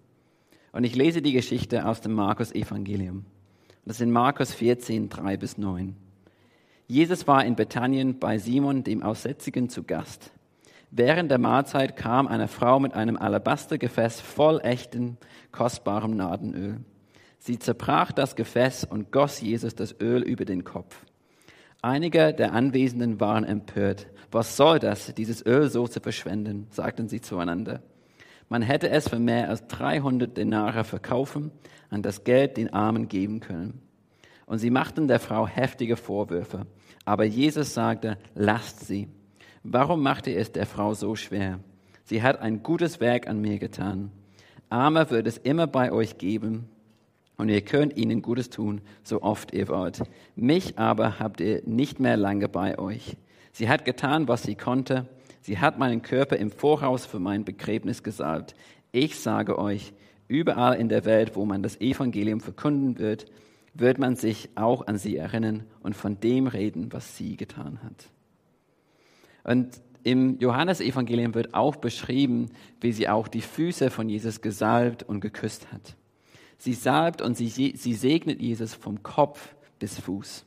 Und 0.70 0.84
ich 0.84 0.94
lese 0.94 1.22
die 1.22 1.32
Geschichte 1.32 1.88
aus 1.88 2.00
dem 2.00 2.12
Markus-Evangelium. 2.12 3.24
Das 3.84 3.98
sind 3.98 4.10
Markus 4.10 4.52
14, 4.52 5.08
3 5.08 5.36
bis 5.36 5.56
9. 5.56 5.96
Jesus 6.86 7.26
war 7.26 7.44
in 7.44 7.56
Bethanien 7.56 8.18
bei 8.18 8.38
Simon, 8.38 8.84
dem 8.84 9.02
Aussätzigen, 9.02 9.68
zu 9.68 9.84
Gast. 9.84 10.32
Während 10.90 11.30
der 11.30 11.38
Mahlzeit 11.38 11.96
kam 11.96 12.26
eine 12.26 12.48
Frau 12.48 12.80
mit 12.80 12.94
einem 12.94 13.16
Alabastergefäß 13.16 14.20
voll 14.20 14.60
echtem, 14.62 15.16
kostbarem 15.52 16.16
Nadenöl. 16.16 16.80
Sie 17.38 17.58
zerbrach 17.58 18.12
das 18.12 18.36
Gefäß 18.36 18.84
und 18.84 19.12
goss 19.12 19.40
Jesus 19.40 19.74
das 19.74 19.94
Öl 20.00 20.22
über 20.22 20.44
den 20.44 20.64
Kopf. 20.64 21.06
Einige 21.80 22.34
der 22.34 22.52
Anwesenden 22.52 23.20
waren 23.20 23.44
empört. 23.44 24.08
Was 24.30 24.56
soll 24.56 24.78
das, 24.78 25.14
dieses 25.14 25.44
Öl 25.46 25.70
so 25.70 25.88
zu 25.88 26.00
verschwenden? 26.00 26.66
sagten 26.70 27.08
sie 27.08 27.20
zueinander. 27.20 27.82
Man 28.50 28.60
hätte 28.60 28.90
es 28.90 29.08
für 29.08 29.18
mehr 29.18 29.48
als 29.48 29.66
300 29.68 30.36
Denare 30.36 30.84
verkaufen, 30.84 31.52
an 31.88 32.02
das 32.02 32.24
Geld 32.24 32.58
den 32.58 32.72
Armen 32.74 33.08
geben 33.08 33.40
können. 33.40 33.80
Und 34.44 34.58
sie 34.58 34.70
machten 34.70 35.08
der 35.08 35.20
Frau 35.20 35.46
heftige 35.46 35.96
Vorwürfe. 35.96 36.66
Aber 37.06 37.24
Jesus 37.24 37.72
sagte, 37.72 38.18
lasst 38.34 38.86
sie. 38.86 39.08
Warum 39.62 40.02
macht 40.02 40.26
ihr 40.26 40.36
es 40.36 40.52
der 40.52 40.66
Frau 40.66 40.92
so 40.92 41.14
schwer? 41.14 41.60
Sie 42.04 42.22
hat 42.22 42.40
ein 42.40 42.62
gutes 42.62 43.00
Werk 43.00 43.28
an 43.28 43.40
mir 43.40 43.58
getan. 43.58 44.10
Arme 44.68 45.10
wird 45.10 45.26
es 45.26 45.38
immer 45.38 45.66
bei 45.66 45.92
euch 45.92 46.18
geben, 46.18 46.68
und 47.40 47.48
ihr 47.48 47.62
könnt 47.62 47.96
ihnen 47.96 48.20
Gutes 48.20 48.50
tun, 48.50 48.82
so 49.02 49.22
oft 49.22 49.54
ihr 49.54 49.68
wollt. 49.68 50.02
Mich 50.36 50.78
aber 50.78 51.18
habt 51.18 51.40
ihr 51.40 51.62
nicht 51.64 51.98
mehr 51.98 52.18
lange 52.18 52.50
bei 52.50 52.78
euch. 52.78 53.16
Sie 53.52 53.70
hat 53.70 53.86
getan, 53.86 54.28
was 54.28 54.42
sie 54.42 54.56
konnte. 54.56 55.08
Sie 55.40 55.58
hat 55.58 55.78
meinen 55.78 56.02
Körper 56.02 56.36
im 56.36 56.50
Voraus 56.50 57.06
für 57.06 57.18
mein 57.18 57.44
Begräbnis 57.44 58.02
gesalbt. 58.02 58.54
Ich 58.92 59.18
sage 59.18 59.58
euch, 59.58 59.92
überall 60.28 60.78
in 60.78 60.88
der 60.88 61.04
Welt, 61.04 61.36
wo 61.36 61.44
man 61.44 61.62
das 61.62 61.80
Evangelium 61.80 62.40
verkünden 62.40 62.98
wird, 62.98 63.26
wird 63.74 63.98
man 63.98 64.16
sich 64.16 64.50
auch 64.56 64.86
an 64.86 64.98
sie 64.98 65.16
erinnern 65.16 65.64
und 65.82 65.94
von 65.94 66.20
dem 66.20 66.46
reden, 66.46 66.92
was 66.92 67.16
sie 67.16 67.36
getan 67.36 67.80
hat. 67.82 68.10
Und 69.44 69.80
im 70.02 70.38
Johannesevangelium 70.38 71.34
wird 71.34 71.54
auch 71.54 71.76
beschrieben, 71.76 72.50
wie 72.80 72.92
sie 72.92 73.08
auch 73.08 73.28
die 73.28 73.42
Füße 73.42 73.90
von 73.90 74.08
Jesus 74.08 74.40
gesalbt 74.40 75.02
und 75.02 75.20
geküsst 75.20 75.72
hat. 75.72 75.96
Sie 76.58 76.74
salbt 76.74 77.22
und 77.22 77.36
sie, 77.36 77.48
sie 77.48 77.94
segnet 77.94 78.40
Jesus 78.40 78.74
vom 78.74 79.02
Kopf 79.02 79.54
bis 79.78 79.98
Fuß. 79.98 80.44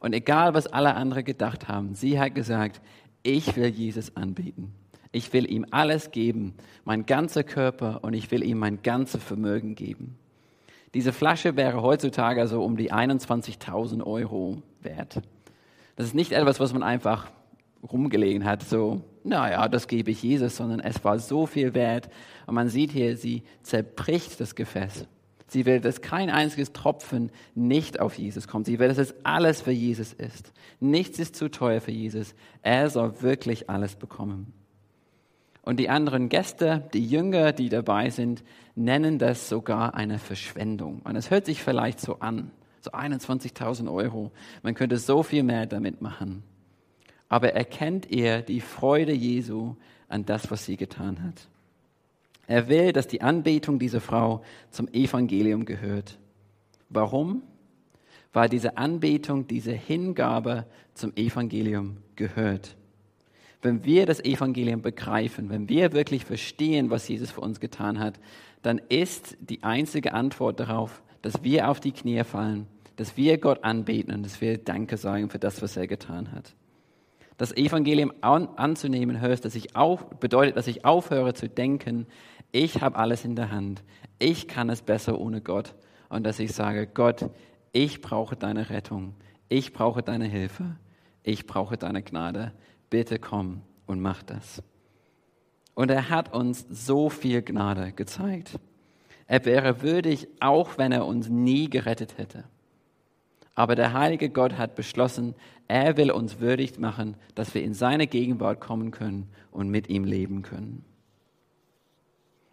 Und 0.00 0.14
egal, 0.14 0.54
was 0.54 0.66
alle 0.66 0.94
anderen 0.94 1.24
gedacht 1.24 1.68
haben, 1.68 1.94
sie 1.94 2.18
hat 2.18 2.34
gesagt, 2.34 2.80
ich 3.22 3.56
will 3.56 3.66
Jesus 3.66 4.16
anbieten. 4.16 4.72
Ich 5.12 5.32
will 5.32 5.50
ihm 5.50 5.66
alles 5.70 6.12
geben, 6.12 6.54
mein 6.84 7.04
ganzer 7.04 7.42
Körper 7.42 8.00
und 8.02 8.14
ich 8.14 8.30
will 8.30 8.44
ihm 8.44 8.58
mein 8.58 8.82
ganzes 8.82 9.22
Vermögen 9.22 9.74
geben. 9.74 10.16
Diese 10.94 11.12
Flasche 11.12 11.56
wäre 11.56 11.82
heutzutage 11.82 12.46
so 12.46 12.62
um 12.64 12.76
die 12.76 12.92
21.000 12.92 14.04
Euro 14.04 14.62
wert. 14.80 15.20
Das 15.96 16.06
ist 16.06 16.14
nicht 16.14 16.32
etwas, 16.32 16.60
was 16.60 16.72
man 16.72 16.82
einfach 16.82 17.30
rumgelegen 17.90 18.44
hat, 18.44 18.62
so, 18.62 19.00
naja, 19.24 19.68
das 19.68 19.88
gebe 19.88 20.10
ich 20.10 20.22
Jesus, 20.22 20.56
sondern 20.56 20.80
es 20.80 21.02
war 21.04 21.18
so 21.18 21.46
viel 21.46 21.74
wert. 21.74 22.08
Und 22.46 22.54
man 22.54 22.68
sieht 22.68 22.92
hier, 22.92 23.16
sie 23.16 23.42
zerbricht 23.62 24.40
das 24.40 24.54
Gefäß 24.54 25.06
Sie 25.50 25.66
will, 25.66 25.80
dass 25.80 26.00
kein 26.00 26.30
einziges 26.30 26.72
Tropfen 26.72 27.30
nicht 27.54 27.98
auf 28.00 28.16
Jesus 28.16 28.46
kommt. 28.46 28.66
Sie 28.66 28.78
will, 28.78 28.88
dass 28.88 28.98
es 28.98 29.14
alles 29.24 29.62
für 29.62 29.72
Jesus 29.72 30.12
ist. 30.12 30.52
Nichts 30.78 31.18
ist 31.18 31.34
zu 31.34 31.50
teuer 31.50 31.80
für 31.80 31.90
Jesus. 31.90 32.34
Er 32.62 32.88
soll 32.88 33.20
wirklich 33.22 33.68
alles 33.68 33.96
bekommen. 33.96 34.52
Und 35.62 35.78
die 35.78 35.88
anderen 35.88 36.28
Gäste, 36.28 36.88
die 36.94 37.04
Jünger, 37.04 37.52
die 37.52 37.68
dabei 37.68 38.10
sind, 38.10 38.42
nennen 38.74 39.18
das 39.18 39.48
sogar 39.48 39.94
eine 39.94 40.18
Verschwendung. 40.18 41.00
Und 41.02 41.16
es 41.16 41.30
hört 41.30 41.46
sich 41.46 41.62
vielleicht 41.62 42.00
so 42.00 42.20
an, 42.20 42.50
so 42.80 42.92
21.000 42.92 43.92
Euro. 43.92 44.32
Man 44.62 44.74
könnte 44.74 44.96
so 44.96 45.22
viel 45.22 45.42
mehr 45.42 45.66
damit 45.66 46.00
machen. 46.00 46.44
Aber 47.28 47.52
erkennt 47.52 48.10
ihr 48.10 48.42
die 48.42 48.60
Freude 48.60 49.12
Jesu 49.12 49.76
an 50.08 50.24
das, 50.24 50.50
was 50.50 50.64
sie 50.64 50.76
getan 50.76 51.22
hat? 51.22 51.49
Er 52.50 52.68
will, 52.68 52.92
dass 52.92 53.06
die 53.06 53.22
Anbetung 53.22 53.78
dieser 53.78 54.00
Frau 54.00 54.42
zum 54.72 54.88
Evangelium 54.88 55.66
gehört. 55.66 56.18
Warum? 56.88 57.44
Weil 58.32 58.48
diese 58.48 58.76
Anbetung, 58.76 59.46
diese 59.46 59.70
Hingabe 59.70 60.66
zum 60.94 61.14
Evangelium 61.14 61.98
gehört. 62.16 62.76
Wenn 63.62 63.84
wir 63.84 64.04
das 64.04 64.18
Evangelium 64.18 64.82
begreifen, 64.82 65.48
wenn 65.48 65.68
wir 65.68 65.92
wirklich 65.92 66.24
verstehen, 66.24 66.90
was 66.90 67.06
Jesus 67.06 67.30
für 67.30 67.40
uns 67.40 67.60
getan 67.60 68.00
hat, 68.00 68.18
dann 68.62 68.80
ist 68.88 69.36
die 69.38 69.62
einzige 69.62 70.12
Antwort 70.12 70.58
darauf, 70.58 71.02
dass 71.22 71.44
wir 71.44 71.70
auf 71.70 71.78
die 71.78 71.92
Knie 71.92 72.24
fallen, 72.24 72.66
dass 72.96 73.16
wir 73.16 73.38
Gott 73.38 73.62
anbeten 73.62 74.12
und 74.12 74.24
dass 74.24 74.40
wir 74.40 74.58
Danke 74.58 74.96
sagen 74.96 75.30
für 75.30 75.38
das, 75.38 75.62
was 75.62 75.76
er 75.76 75.86
getan 75.86 76.32
hat. 76.32 76.52
Das 77.40 77.56
Evangelium 77.56 78.12
an, 78.20 78.48
anzunehmen 78.56 79.18
heißt, 79.18 79.46
dass 79.46 79.54
ich 79.54 79.74
auf, 79.74 80.04
bedeutet, 80.20 80.58
dass 80.58 80.66
ich 80.66 80.84
aufhöre 80.84 81.32
zu 81.32 81.48
denken, 81.48 82.06
ich 82.52 82.82
habe 82.82 82.96
alles 82.96 83.24
in 83.24 83.36
der 83.36 83.50
Hand. 83.50 83.82
Ich 84.18 84.48
kann 84.48 84.70
es 84.70 84.82
besser 84.82 85.18
ohne 85.18 85.40
Gott. 85.40 85.74
Und 86.08 86.24
dass 86.24 86.38
ich 86.40 86.52
sage, 86.52 86.86
Gott, 86.86 87.30
ich 87.72 88.00
brauche 88.00 88.36
deine 88.36 88.70
Rettung. 88.70 89.14
Ich 89.48 89.72
brauche 89.72 90.02
deine 90.02 90.26
Hilfe. 90.26 90.76
Ich 91.22 91.46
brauche 91.46 91.76
deine 91.76 92.02
Gnade. 92.02 92.52
Bitte 92.88 93.18
komm 93.18 93.62
und 93.86 94.00
mach 94.00 94.22
das. 94.22 94.62
Und 95.74 95.90
er 95.90 96.10
hat 96.10 96.34
uns 96.34 96.66
so 96.68 97.08
viel 97.08 97.42
Gnade 97.42 97.92
gezeigt. 97.92 98.58
Er 99.26 99.44
wäre 99.44 99.82
würdig, 99.82 100.26
auch 100.40 100.76
wenn 100.76 100.90
er 100.90 101.06
uns 101.06 101.28
nie 101.28 101.70
gerettet 101.70 102.18
hätte. 102.18 102.44
Aber 103.54 103.76
der 103.76 103.92
heilige 103.92 104.30
Gott 104.30 104.58
hat 104.58 104.74
beschlossen, 104.74 105.34
er 105.68 105.96
will 105.96 106.10
uns 106.10 106.40
würdig 106.40 106.78
machen, 106.78 107.14
dass 107.34 107.54
wir 107.54 107.62
in 107.62 107.74
seine 107.74 108.06
Gegenwart 108.06 108.60
kommen 108.60 108.90
können 108.90 109.28
und 109.52 109.68
mit 109.68 109.88
ihm 109.88 110.04
leben 110.04 110.42
können. 110.42 110.84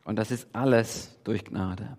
Und 0.08 0.15
das 0.15 0.32
ist 0.32 0.48
alles 0.54 1.20
durch 1.26 1.43
Gnade. 1.43 1.98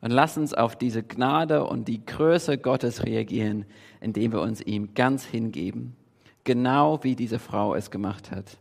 Und 0.00 0.12
lass 0.12 0.38
uns 0.38 0.54
auf 0.54 0.76
diese 0.76 1.02
Gnade 1.02 1.64
und 1.64 1.88
die 1.88 2.06
Größe 2.06 2.56
Gottes 2.56 3.04
reagieren, 3.04 3.66
indem 4.00 4.32
wir 4.32 4.40
uns 4.40 4.62
ihm 4.62 4.94
ganz 4.94 5.22
hingeben, 5.22 5.94
genau 6.44 7.04
wie 7.04 7.14
diese 7.14 7.38
Frau 7.38 7.74
es 7.74 7.90
gemacht 7.90 8.30
hat. 8.30 8.56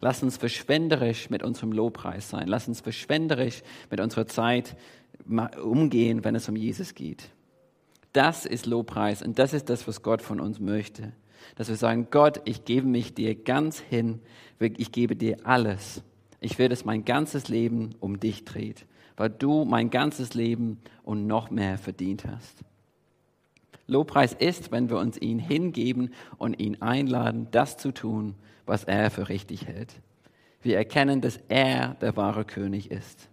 Lass 0.00 0.24
uns 0.24 0.36
verschwenderisch 0.36 1.30
mit 1.30 1.44
unserem 1.44 1.70
Lobpreis 1.70 2.28
sein. 2.28 2.48
Lass 2.48 2.66
uns 2.66 2.80
verschwenderisch 2.80 3.62
mit 3.90 4.00
unserer 4.00 4.26
Zeit 4.26 4.76
umgehen, 5.62 6.24
wenn 6.24 6.34
es 6.34 6.48
um 6.48 6.56
Jesus 6.56 6.96
geht. 6.96 7.30
Das 8.12 8.44
ist 8.44 8.66
Lobpreis 8.66 9.22
und 9.22 9.38
das 9.38 9.52
ist 9.52 9.70
das, 9.70 9.86
was 9.86 10.02
Gott 10.02 10.20
von 10.20 10.40
uns 10.40 10.58
möchte. 10.58 11.12
Dass 11.54 11.68
wir 11.68 11.76
sagen, 11.76 12.08
Gott, 12.10 12.40
ich 12.44 12.64
gebe 12.64 12.88
mich 12.88 13.14
dir 13.14 13.36
ganz 13.36 13.78
hin, 13.78 14.20
ich 14.58 14.90
gebe 14.90 15.14
dir 15.14 15.36
alles. 15.44 16.02
Ich 16.40 16.58
will, 16.58 16.68
dass 16.68 16.84
mein 16.84 17.04
ganzes 17.04 17.48
Leben 17.48 17.94
um 18.00 18.20
dich 18.20 18.44
dreht, 18.44 18.86
weil 19.16 19.30
du 19.30 19.64
mein 19.64 19.90
ganzes 19.90 20.34
Leben 20.34 20.78
und 21.02 21.26
noch 21.26 21.50
mehr 21.50 21.78
verdient 21.78 22.24
hast. 22.26 22.64
Lobpreis 23.86 24.34
ist, 24.34 24.70
wenn 24.70 24.90
wir 24.90 24.98
uns 24.98 25.20
ihn 25.20 25.38
hingeben 25.38 26.12
und 26.36 26.60
ihn 26.60 26.82
einladen, 26.82 27.48
das 27.50 27.78
zu 27.78 27.90
tun, 27.90 28.34
was 28.66 28.84
er 28.84 29.10
für 29.10 29.30
richtig 29.30 29.66
hält. 29.66 29.94
Wir 30.62 30.76
erkennen, 30.76 31.20
dass 31.20 31.40
er 31.48 31.94
der 31.94 32.16
wahre 32.16 32.44
König 32.44 32.90
ist. 32.90 33.28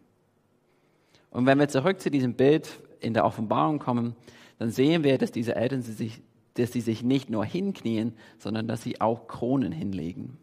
Und 1.29 1.45
wenn 1.45 1.59
wir 1.59 1.67
zurück 1.67 1.99
zu 1.99 2.09
diesem 2.09 2.35
Bild 2.35 2.79
in 3.01 3.13
der 3.13 3.25
Offenbarung 3.25 3.79
kommen, 3.79 4.15
dann 4.57 4.69
sehen 4.69 5.03
wir, 5.03 5.17
dass 5.17 5.33
diese 5.33 5.55
Eltern 5.55 5.81
sich, 5.81 6.21
dass 6.53 6.71
sie 6.71 6.79
sich 6.79 7.03
nicht 7.03 7.29
nur 7.29 7.43
hinknien, 7.43 8.13
sondern 8.39 8.67
dass 8.67 8.81
sie 8.81 9.01
auch 9.01 9.27
Kronen 9.27 9.73
hinlegen. 9.73 10.37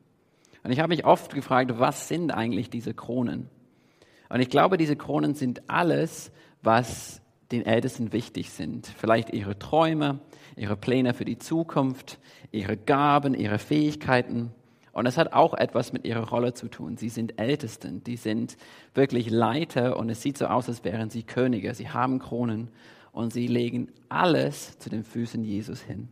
Und 0.63 0.71
ich 0.71 0.79
habe 0.79 0.89
mich 0.89 1.05
oft 1.05 1.35
gefragt, 1.35 1.79
was 1.79 2.09
sind 2.09 2.31
eigentlich 2.31 2.71
diese 2.71 2.95
Kronen? 2.95 3.49
Und 4.29 4.41
ich 4.41 4.49
glaube, 4.49 4.77
diese 4.77 4.97
Kronen 4.97 5.35
sind 5.35 5.69
alles, 5.69 6.33
was 6.63 7.21
den 7.51 7.67
Ältesten 7.67 8.13
wichtig 8.13 8.51
sind. 8.51 8.87
Vielleicht 8.87 9.31
ihre 9.31 9.59
Träume, 9.59 10.21
ihre 10.57 10.77
Pläne 10.77 11.13
für 11.15 11.25
die 11.25 11.39
Zukunft, 11.39 12.19
ihre 12.51 12.77
Gaben, 12.77 13.35
ihre 13.35 13.59
Fähigkeiten. 13.59 14.53
Und 14.93 15.07
es 15.07 15.19
hat 15.19 15.33
auch 15.33 15.55
etwas 15.55 15.93
mit 15.93 16.05
ihrer 16.05 16.29
Rolle 16.29 16.55
zu 16.55 16.69
tun. 16.69 16.97
Sie 16.97 17.09
sind 17.09 17.39
Ältesten, 17.39 18.05
die 18.05 18.17
sind 18.17 18.57
wirklich 18.95 19.31
Leiter 19.31 19.97
und 19.97 20.11
es 20.11 20.23
sieht 20.23 20.39
so 20.39 20.47
aus, 20.47 20.69
als 20.69 20.85
wären 20.85 21.11
sie 21.11 21.23
Könige. 21.23 21.75
Sie 21.75 21.91
haben 21.91 22.19
Kronen 22.19 22.69
und 23.13 23.33
sie 23.33 23.47
legen 23.47 23.89
alles 24.09 24.79
zu 24.79 24.91
den 24.91 25.05
Füßen 25.05 25.45
Jesus 25.45 25.81
hin. 25.81 26.09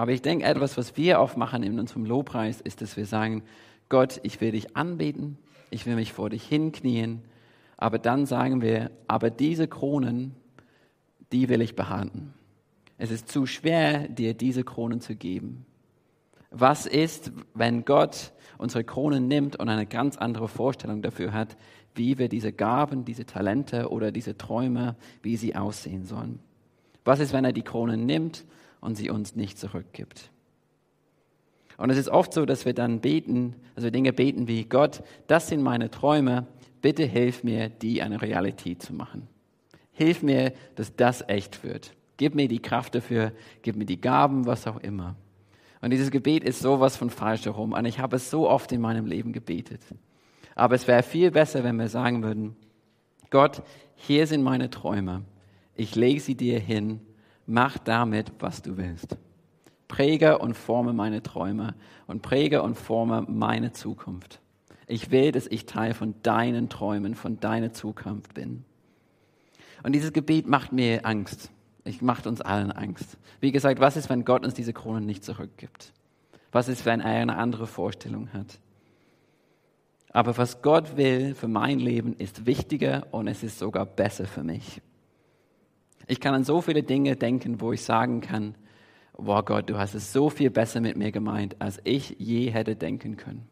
Aber 0.00 0.12
ich 0.12 0.22
denke, 0.22 0.46
etwas, 0.46 0.78
was 0.78 0.96
wir 0.96 1.20
oft 1.20 1.36
machen 1.36 1.62
in 1.62 1.78
unserem 1.78 2.06
Lobpreis, 2.06 2.62
ist, 2.62 2.80
dass 2.80 2.96
wir 2.96 3.04
sagen, 3.04 3.42
Gott, 3.90 4.18
ich 4.22 4.40
will 4.40 4.52
dich 4.52 4.74
anbeten, 4.74 5.36
ich 5.68 5.84
will 5.84 5.94
mich 5.94 6.14
vor 6.14 6.30
dich 6.30 6.42
hinknien, 6.42 7.20
aber 7.76 7.98
dann 7.98 8.24
sagen 8.24 8.62
wir, 8.62 8.90
aber 9.08 9.28
diese 9.28 9.68
Kronen, 9.68 10.34
die 11.32 11.50
will 11.50 11.60
ich 11.60 11.76
behalten. 11.76 12.32
Es 12.96 13.10
ist 13.10 13.28
zu 13.28 13.44
schwer, 13.44 14.08
dir 14.08 14.32
diese 14.32 14.64
Kronen 14.64 15.02
zu 15.02 15.16
geben. 15.16 15.66
Was 16.50 16.86
ist, 16.86 17.30
wenn 17.52 17.84
Gott 17.84 18.32
unsere 18.56 18.84
Kronen 18.84 19.28
nimmt 19.28 19.56
und 19.56 19.68
eine 19.68 19.84
ganz 19.84 20.16
andere 20.16 20.48
Vorstellung 20.48 21.02
dafür 21.02 21.34
hat, 21.34 21.58
wie 21.94 22.16
wir 22.16 22.30
diese 22.30 22.54
Gaben, 22.54 23.04
diese 23.04 23.26
Talente 23.26 23.90
oder 23.90 24.12
diese 24.12 24.38
Träume, 24.38 24.96
wie 25.20 25.36
sie 25.36 25.56
aussehen 25.56 26.06
sollen? 26.06 26.38
Was 27.04 27.20
ist, 27.20 27.34
wenn 27.34 27.44
er 27.44 27.52
die 27.52 27.60
Kronen 27.60 28.06
nimmt 28.06 28.46
und 28.80 28.96
sie 28.96 29.10
uns 29.10 29.36
nicht 29.36 29.58
zurückgibt. 29.58 30.30
Und 31.76 31.90
es 31.90 31.96
ist 31.96 32.08
oft 32.08 32.32
so, 32.34 32.44
dass 32.44 32.66
wir 32.66 32.74
dann 32.74 33.00
beten, 33.00 33.54
also 33.74 33.88
Dinge 33.90 34.12
beten 34.12 34.48
wie 34.48 34.64
Gott, 34.64 35.02
das 35.28 35.48
sind 35.48 35.62
meine 35.62 35.90
Träume, 35.90 36.46
bitte 36.82 37.04
hilf 37.04 37.42
mir, 37.42 37.68
die 37.68 38.02
eine 38.02 38.20
Realität 38.20 38.82
zu 38.82 38.92
machen. 38.92 39.28
Hilf 39.92 40.22
mir, 40.22 40.52
dass 40.74 40.94
das 40.94 41.24
echt 41.28 41.64
wird. 41.64 41.92
Gib 42.16 42.34
mir 42.34 42.48
die 42.48 42.60
Kraft 42.60 42.94
dafür, 42.94 43.32
gib 43.62 43.76
mir 43.76 43.86
die 43.86 44.00
Gaben, 44.00 44.44
was 44.44 44.66
auch 44.66 44.78
immer. 44.80 45.16
Und 45.80 45.90
dieses 45.90 46.10
Gebet 46.10 46.44
ist 46.44 46.60
sowas 46.60 46.96
von 46.96 47.08
falsch 47.08 47.46
herum. 47.46 47.72
Und 47.72 47.86
ich 47.86 47.98
habe 47.98 48.16
es 48.16 48.30
so 48.30 48.48
oft 48.48 48.70
in 48.72 48.82
meinem 48.82 49.06
Leben 49.06 49.32
gebetet. 49.32 49.80
Aber 50.54 50.74
es 50.74 50.86
wäre 50.86 51.02
viel 51.02 51.30
besser, 51.30 51.64
wenn 51.64 51.76
wir 51.76 51.88
sagen 51.88 52.22
würden, 52.22 52.56
Gott, 53.30 53.62
hier 53.96 54.26
sind 54.26 54.42
meine 54.42 54.68
Träume. 54.68 55.22
Ich 55.74 55.96
lege 55.96 56.20
sie 56.20 56.34
dir 56.34 56.58
hin 56.58 57.00
mach 57.50 57.78
damit, 57.78 58.32
was 58.38 58.62
du 58.62 58.76
willst. 58.76 59.16
Präge 59.88 60.38
und 60.38 60.56
forme 60.56 60.92
meine 60.92 61.22
Träume 61.22 61.74
und 62.06 62.22
präge 62.22 62.62
und 62.62 62.76
forme 62.76 63.22
meine 63.22 63.72
Zukunft. 63.72 64.40
Ich 64.86 65.10
will, 65.10 65.32
dass 65.32 65.46
ich 65.48 65.66
Teil 65.66 65.94
von 65.94 66.14
deinen 66.22 66.68
Träumen, 66.68 67.14
von 67.14 67.40
deiner 67.40 67.72
Zukunft 67.72 68.34
bin. 68.34 68.64
Und 69.82 69.92
dieses 69.92 70.12
Gebet 70.12 70.46
macht 70.46 70.72
mir 70.72 71.04
Angst. 71.04 71.50
Ich 71.84 72.02
macht 72.02 72.26
uns 72.26 72.40
allen 72.40 72.70
Angst. 72.70 73.18
Wie 73.40 73.52
gesagt, 73.52 73.80
was 73.80 73.96
ist, 73.96 74.10
wenn 74.10 74.24
Gott 74.24 74.44
uns 74.44 74.54
diese 74.54 74.72
Kronen 74.72 75.06
nicht 75.06 75.24
zurückgibt? 75.24 75.92
Was 76.52 76.68
ist, 76.68 76.84
wenn 76.84 77.00
er 77.00 77.20
eine 77.20 77.36
andere 77.36 77.66
Vorstellung 77.66 78.32
hat? 78.32 78.60
Aber 80.12 80.36
was 80.36 80.62
Gott 80.62 80.96
will 80.96 81.34
für 81.34 81.48
mein 81.48 81.78
Leben 81.78 82.14
ist 82.14 82.46
wichtiger 82.46 83.06
und 83.12 83.28
es 83.28 83.42
ist 83.42 83.58
sogar 83.58 83.86
besser 83.86 84.26
für 84.26 84.42
mich. 84.42 84.82
Ich 86.10 86.18
kann 86.18 86.34
an 86.34 86.42
so 86.42 86.60
viele 86.60 86.82
Dinge 86.82 87.14
denken, 87.14 87.60
wo 87.60 87.72
ich 87.72 87.84
sagen 87.84 88.20
kann, 88.20 88.56
wow 89.12 89.44
Gott, 89.44 89.70
du 89.70 89.78
hast 89.78 89.94
es 89.94 90.12
so 90.12 90.28
viel 90.28 90.50
besser 90.50 90.80
mit 90.80 90.96
mir 90.96 91.12
gemeint, 91.12 91.54
als 91.60 91.78
ich 91.84 92.16
je 92.18 92.50
hätte 92.50 92.74
denken 92.74 93.16
können. 93.16 93.46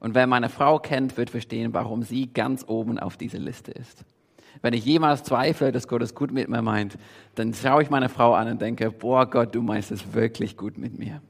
Und 0.00 0.16
wer 0.16 0.26
meine 0.26 0.48
Frau 0.48 0.80
kennt, 0.80 1.16
wird 1.16 1.30
verstehen, 1.30 1.72
warum 1.72 2.02
sie 2.02 2.26
ganz 2.26 2.64
oben 2.66 2.98
auf 2.98 3.16
dieser 3.16 3.38
Liste 3.38 3.70
ist. 3.70 4.04
Wenn 4.62 4.74
ich 4.74 4.84
jemals 4.84 5.22
zweifle, 5.22 5.70
dass 5.70 5.86
Gott 5.86 6.02
es 6.02 6.16
gut 6.16 6.32
mit 6.32 6.48
mir 6.48 6.60
meint, 6.60 6.98
dann 7.36 7.54
schaue 7.54 7.84
ich 7.84 7.90
meine 7.90 8.08
Frau 8.08 8.34
an 8.34 8.48
und 8.48 8.60
denke, 8.60 8.90
boah 8.90 9.30
Gott, 9.30 9.54
du 9.54 9.62
meinst 9.62 9.92
es 9.92 10.12
wirklich 10.12 10.56
gut 10.56 10.76
mit 10.76 10.98
mir. 10.98 11.22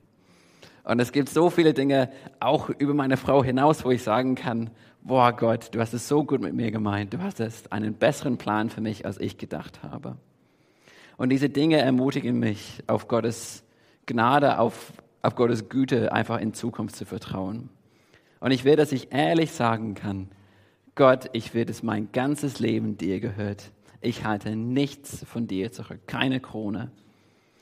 Und 0.84 1.00
es 1.00 1.12
gibt 1.12 1.28
so 1.28 1.50
viele 1.50 1.74
Dinge, 1.74 2.08
auch 2.40 2.70
über 2.70 2.94
meine 2.94 3.18
Frau 3.18 3.44
hinaus, 3.44 3.84
wo 3.84 3.90
ich 3.90 4.02
sagen 4.02 4.36
kann, 4.36 4.70
boah 5.02 5.32
Gott, 5.36 5.74
du 5.74 5.80
hast 5.80 5.92
es 5.92 6.08
so 6.08 6.24
gut 6.24 6.40
mit 6.40 6.54
mir 6.54 6.70
gemeint, 6.70 7.12
du 7.12 7.18
hast 7.18 7.42
einen 7.70 7.92
besseren 7.92 8.38
Plan 8.38 8.70
für 8.70 8.80
mich, 8.80 9.04
als 9.04 9.20
ich 9.20 9.36
gedacht 9.36 9.82
habe. 9.82 10.16
Und 11.20 11.28
diese 11.28 11.50
Dinge 11.50 11.76
ermutigen 11.76 12.38
mich, 12.38 12.82
auf 12.86 13.06
Gottes 13.06 13.62
Gnade, 14.06 14.58
auf, 14.58 14.94
auf 15.20 15.34
Gottes 15.34 15.68
Güte 15.68 16.12
einfach 16.12 16.40
in 16.40 16.54
Zukunft 16.54 16.96
zu 16.96 17.04
vertrauen. 17.04 17.68
Und 18.40 18.52
ich 18.52 18.64
will, 18.64 18.74
dass 18.74 18.90
ich 18.90 19.12
ehrlich 19.12 19.52
sagen 19.52 19.92
kann, 19.92 20.28
Gott, 20.94 21.28
ich 21.34 21.52
will, 21.52 21.66
dass 21.66 21.82
mein 21.82 22.10
ganzes 22.12 22.58
Leben 22.58 22.96
dir 22.96 23.20
gehört. 23.20 23.70
Ich 24.00 24.24
halte 24.24 24.56
nichts 24.56 25.22
von 25.26 25.46
dir 25.46 25.70
zurück, 25.72 26.00
keine 26.06 26.40
Krone. 26.40 26.90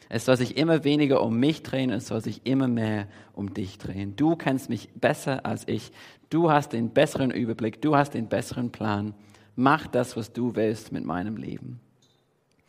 Es 0.09 0.27
soll 0.27 0.37
sich 0.37 0.57
immer 0.57 0.85
weniger 0.85 1.21
um 1.21 1.40
mich 1.40 1.64
drehen, 1.64 1.90
es 1.90 2.07
soll 2.07 2.23
sich 2.23 2.42
immer 2.47 2.68
mehr 2.68 3.09
um 3.33 3.55
dich 3.55 3.77
drehen. 3.79 4.14
Du 4.14 4.37
kennst 4.37 4.68
mich 4.71 4.88
besser 4.94 5.44
als 5.44 5.66
ich. 5.66 5.90
Du 6.31 6.49
hast 6.49 6.75
den 6.75 6.90
besseren 6.90 7.33
Überblick, 7.33 7.83
du 7.83 7.97
hast 7.97 8.14
den 8.14 8.29
besseren 8.29 8.71
Plan. 8.71 9.14
Mach 9.57 9.88
das, 9.88 10.16
was 10.16 10.33
du 10.33 10.55
willst 10.55 10.92
mit 10.92 11.05
meinem 11.05 11.37
Leben. 11.37 11.81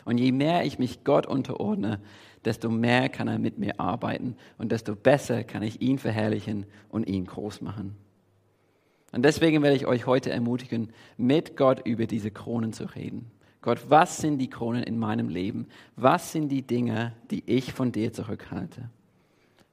Und 0.10 0.18
je 0.18 0.32
mehr 0.32 0.66
ich 0.66 0.80
mich 0.80 1.04
Gott 1.04 1.28
unterordne, 1.28 2.00
desto 2.44 2.72
mehr 2.72 3.10
kann 3.10 3.28
er 3.28 3.38
mit 3.38 3.60
mir 3.60 3.80
arbeiten 3.80 4.36
und 4.58 4.72
desto 4.72 4.96
besser 4.96 5.44
kann 5.44 5.62
ich 5.62 5.84
ihn 5.84 6.00
verherrlichen 6.00 6.66
und 6.90 7.08
ihn 7.08 7.28
groß 7.28 7.62
machen. 7.62 7.96
Und 9.12 9.24
deswegen 9.24 9.62
werde 9.62 9.76
ich 9.76 9.86
euch 9.86 10.08
heute 10.08 10.32
ermutigen, 10.32 10.90
mit 11.16 11.56
Gott 11.56 11.86
über 11.86 12.08
diese 12.08 12.32
Kronen 12.32 12.74
zu 12.74 12.86
reden. 12.86 13.30
Gott, 13.62 13.92
was 13.92 14.18
sind 14.18 14.40
die 14.40 14.50
Kronen 14.50 14.82
in 14.82 14.98
meinem 14.98 15.30
Leben? 15.30 15.68
Was 15.96 16.32
sind 16.32 16.50
die 16.50 16.64
Dinge, 16.64 17.14
die 17.30 17.44
ich 17.46 17.72
von 17.74 17.92
dir 17.92 18.12
zurückhalte? 18.12 18.90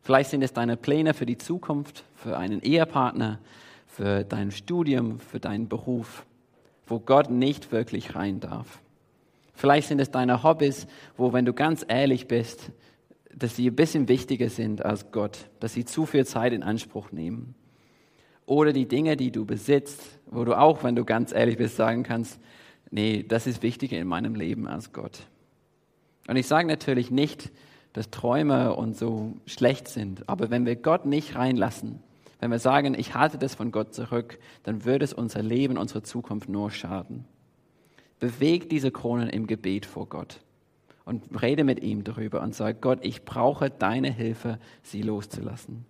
Vielleicht 0.02 0.28
sind 0.28 0.42
es 0.42 0.52
deine 0.52 0.76
Pläne 0.76 1.14
für 1.14 1.24
die 1.24 1.38
Zukunft, 1.38 2.04
für 2.14 2.36
einen 2.36 2.60
Ehepartner, 2.60 3.38
für 3.86 4.22
dein 4.22 4.50
Studium, 4.50 5.18
für 5.18 5.40
deinen 5.40 5.70
Beruf, 5.70 6.26
wo 6.86 7.00
Gott 7.00 7.30
nicht 7.30 7.72
wirklich 7.72 8.14
rein 8.14 8.38
darf. 8.40 8.82
Vielleicht 9.56 9.88
sind 9.88 10.00
es 10.00 10.10
deine 10.10 10.42
Hobbys, 10.42 10.86
wo, 11.16 11.32
wenn 11.32 11.46
du 11.46 11.54
ganz 11.54 11.84
ehrlich 11.88 12.28
bist, 12.28 12.70
dass 13.34 13.56
sie 13.56 13.68
ein 13.68 13.74
bisschen 13.74 14.06
wichtiger 14.06 14.50
sind 14.50 14.84
als 14.84 15.10
Gott, 15.10 15.48
dass 15.60 15.72
sie 15.72 15.84
zu 15.84 16.06
viel 16.06 16.26
Zeit 16.26 16.52
in 16.52 16.62
Anspruch 16.62 17.10
nehmen. 17.10 17.54
Oder 18.44 18.72
die 18.72 18.86
Dinge, 18.86 19.16
die 19.16 19.32
du 19.32 19.44
besitzt, 19.44 20.00
wo 20.26 20.44
du 20.44 20.58
auch, 20.58 20.84
wenn 20.84 20.94
du 20.94 21.04
ganz 21.04 21.32
ehrlich 21.32 21.56
bist, 21.56 21.76
sagen 21.76 22.02
kannst, 22.02 22.38
nee, 22.90 23.24
das 23.26 23.46
ist 23.46 23.62
wichtiger 23.62 23.98
in 23.98 24.06
meinem 24.06 24.34
Leben 24.34 24.68
als 24.68 24.92
Gott. 24.92 25.26
Und 26.28 26.36
ich 26.36 26.46
sage 26.46 26.68
natürlich 26.68 27.10
nicht, 27.10 27.50
dass 27.94 28.10
Träume 28.10 28.74
und 28.74 28.94
so 28.94 29.36
schlecht 29.46 29.88
sind, 29.88 30.28
aber 30.28 30.50
wenn 30.50 30.66
wir 30.66 30.76
Gott 30.76 31.06
nicht 31.06 31.34
reinlassen, 31.34 32.00
wenn 32.40 32.50
wir 32.50 32.58
sagen, 32.58 32.94
ich 32.94 33.14
halte 33.14 33.38
das 33.38 33.54
von 33.54 33.72
Gott 33.72 33.94
zurück, 33.94 34.38
dann 34.64 34.84
würde 34.84 35.04
es 35.06 35.14
unser 35.14 35.42
Leben, 35.42 35.78
unsere 35.78 36.02
Zukunft 36.02 36.50
nur 36.50 36.70
schaden. 36.70 37.24
Beweg 38.20 38.68
diese 38.70 38.90
Kronen 38.90 39.28
im 39.28 39.46
Gebet 39.46 39.86
vor 39.86 40.06
Gott 40.06 40.40
und 41.04 41.42
rede 41.42 41.64
mit 41.64 41.82
ihm 41.82 42.04
darüber 42.04 42.42
und 42.42 42.54
sag, 42.54 42.80
Gott, 42.80 42.98
ich 43.02 43.24
brauche 43.24 43.70
deine 43.70 44.12
Hilfe, 44.12 44.58
sie 44.82 45.02
loszulassen. 45.02 45.84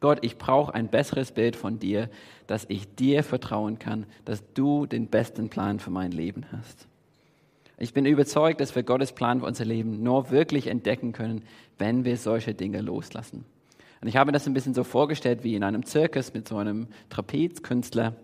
Gott, 0.00 0.18
ich 0.22 0.36
brauche 0.36 0.74
ein 0.74 0.88
besseres 0.88 1.32
Bild 1.32 1.56
von 1.56 1.78
dir, 1.78 2.10
dass 2.46 2.66
ich 2.68 2.94
dir 2.94 3.22
vertrauen 3.22 3.78
kann, 3.78 4.06
dass 4.24 4.42
du 4.54 4.86
den 4.86 5.08
besten 5.08 5.48
Plan 5.48 5.80
für 5.80 5.90
mein 5.90 6.12
Leben 6.12 6.44
hast. 6.52 6.86
Ich 7.78 7.92
bin 7.92 8.06
überzeugt, 8.06 8.60
dass 8.60 8.74
wir 8.74 8.82
Gottes 8.82 9.12
Plan 9.12 9.40
für 9.40 9.46
unser 9.46 9.64
Leben 9.64 10.02
nur 10.02 10.30
wirklich 10.30 10.66
entdecken 10.66 11.12
können, 11.12 11.42
wenn 11.78 12.04
wir 12.04 12.16
solche 12.16 12.54
Dinge 12.54 12.80
loslassen. 12.80 13.44
Und 14.00 14.08
ich 14.08 14.16
habe 14.16 14.28
mir 14.28 14.32
das 14.32 14.46
ein 14.46 14.54
bisschen 14.54 14.74
so 14.74 14.84
vorgestellt 14.84 15.44
wie 15.44 15.54
in 15.54 15.62
einem 15.62 15.84
Zirkus 15.84 16.32
mit 16.32 16.48
so 16.48 16.56
einem 16.56 16.88
Trapezkünstler, 17.10 18.14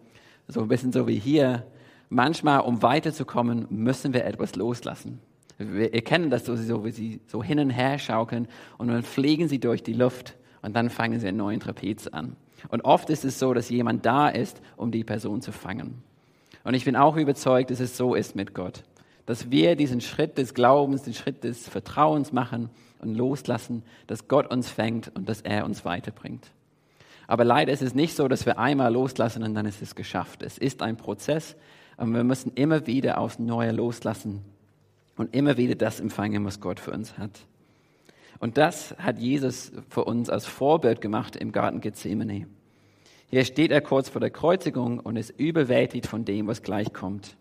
so 0.49 0.61
ein 0.61 0.69
bisschen 0.69 0.93
so 0.93 1.07
wie 1.07 1.19
hier. 1.19 1.67
Manchmal, 2.15 2.61
um 2.61 2.83
weiterzukommen, 2.83 3.67
müssen 3.71 4.13
wir 4.13 4.27
etwas 4.27 4.55
loslassen. 4.55 5.19
Wir 5.57 5.95
erkennen 5.95 6.29
das 6.29 6.45
so, 6.45 6.85
wie 6.85 6.91
sie 6.91 7.21
so 7.27 7.43
hin 7.43 7.59
und 7.59 7.71
her 7.71 7.99
schaukeln 7.99 8.49
und 8.77 8.89
dann 8.89 9.03
fliegen 9.03 9.49
sie 9.49 9.59
durch 9.59 9.83
die 9.83 9.95
Luft 9.95 10.37
und 10.61 10.77
dann 10.77 10.91
fangen 10.91 11.21
sie 11.21 11.29
einen 11.29 11.39
neuen 11.39 11.59
Trapez 11.59 12.09
an. 12.09 12.37
Und 12.69 12.85
oft 12.85 13.09
ist 13.09 13.25
es 13.25 13.39
so, 13.39 13.55
dass 13.55 13.71
jemand 13.71 14.05
da 14.05 14.29
ist, 14.29 14.61
um 14.77 14.91
die 14.91 15.05
Person 15.05 15.41
zu 15.41 15.53
fangen. 15.53 16.03
Und 16.65 16.75
ich 16.75 16.85
bin 16.85 16.97
auch 16.97 17.17
überzeugt, 17.17 17.71
dass 17.71 17.81
es 17.81 17.97
so 17.97 18.15
ist 18.15 18.37
mit 18.37 18.53
Gott. 18.53 18.83
Dass 19.25 19.51
wir 19.51 19.75
diesen 19.75 20.03
Schritt 20.03 20.37
des 20.37 20.53
Glaubens, 20.53 21.05
den 21.05 21.15
Schritt 21.15 21.45
des 21.45 21.67
Vertrauens 21.67 22.31
machen 22.31 22.69
und 22.99 23.15
loslassen, 23.15 23.85
dass 24.07 24.29
Gott 24.29 24.51
uns 24.51 24.69
fängt 24.69 25.11
und 25.17 25.31
dass 25.31 25.41
er 25.41 25.65
uns 25.65 25.87
weiterbringt. 25.87 26.51
Aber 27.27 27.45
leider 27.45 27.73
ist 27.73 27.81
es 27.81 27.95
nicht 27.95 28.15
so, 28.15 28.29
dass 28.29 28.45
wir 28.45 28.59
einmal 28.59 28.93
loslassen 28.93 29.43
und 29.45 29.55
dann 29.55 29.65
ist 29.65 29.81
es 29.81 29.95
geschafft. 29.95 30.43
Es 30.43 30.59
ist 30.59 30.83
ein 30.83 30.99
Prozess 30.99 31.57
und 32.03 32.13
wir 32.15 32.25
müssen 32.25 32.51
immer 32.57 32.89
wieder 32.89 33.19
aufs 33.19 33.39
Neue 33.39 33.71
loslassen 33.71 34.41
und 35.17 35.37
immer 35.37 35.57
wieder 35.57 35.77
das 35.77 36.01
empfangen, 36.01 36.45
was 36.45 36.59
Gott 36.59 36.81
für 36.81 36.91
uns 36.91 37.17
hat. 37.17 37.31
Und 38.41 38.59
das 38.59 38.97
hat 38.99 39.21
Jesus 39.21 39.71
für 39.89 40.05
uns 40.05 40.29
als 40.29 40.45
Vorbild 40.45 41.01
gemacht 41.01 41.37
im 41.37 41.53
Garten 41.53 41.81
Gethsemane. 41.81 42.49
Hier 43.31 43.45
steht 43.45 43.71
er 43.71 43.81
kurz 43.81 44.09
vor 44.09 44.21
der 44.21 44.31
Kreuzigung 44.31 44.99
und 44.99 45.15
ist 45.15 45.31
überwältigt 45.39 46.09
von 46.09 46.25
dem, 46.25 46.49
was 46.49 46.65
gleich 46.65 46.93
kommt. 46.93 47.37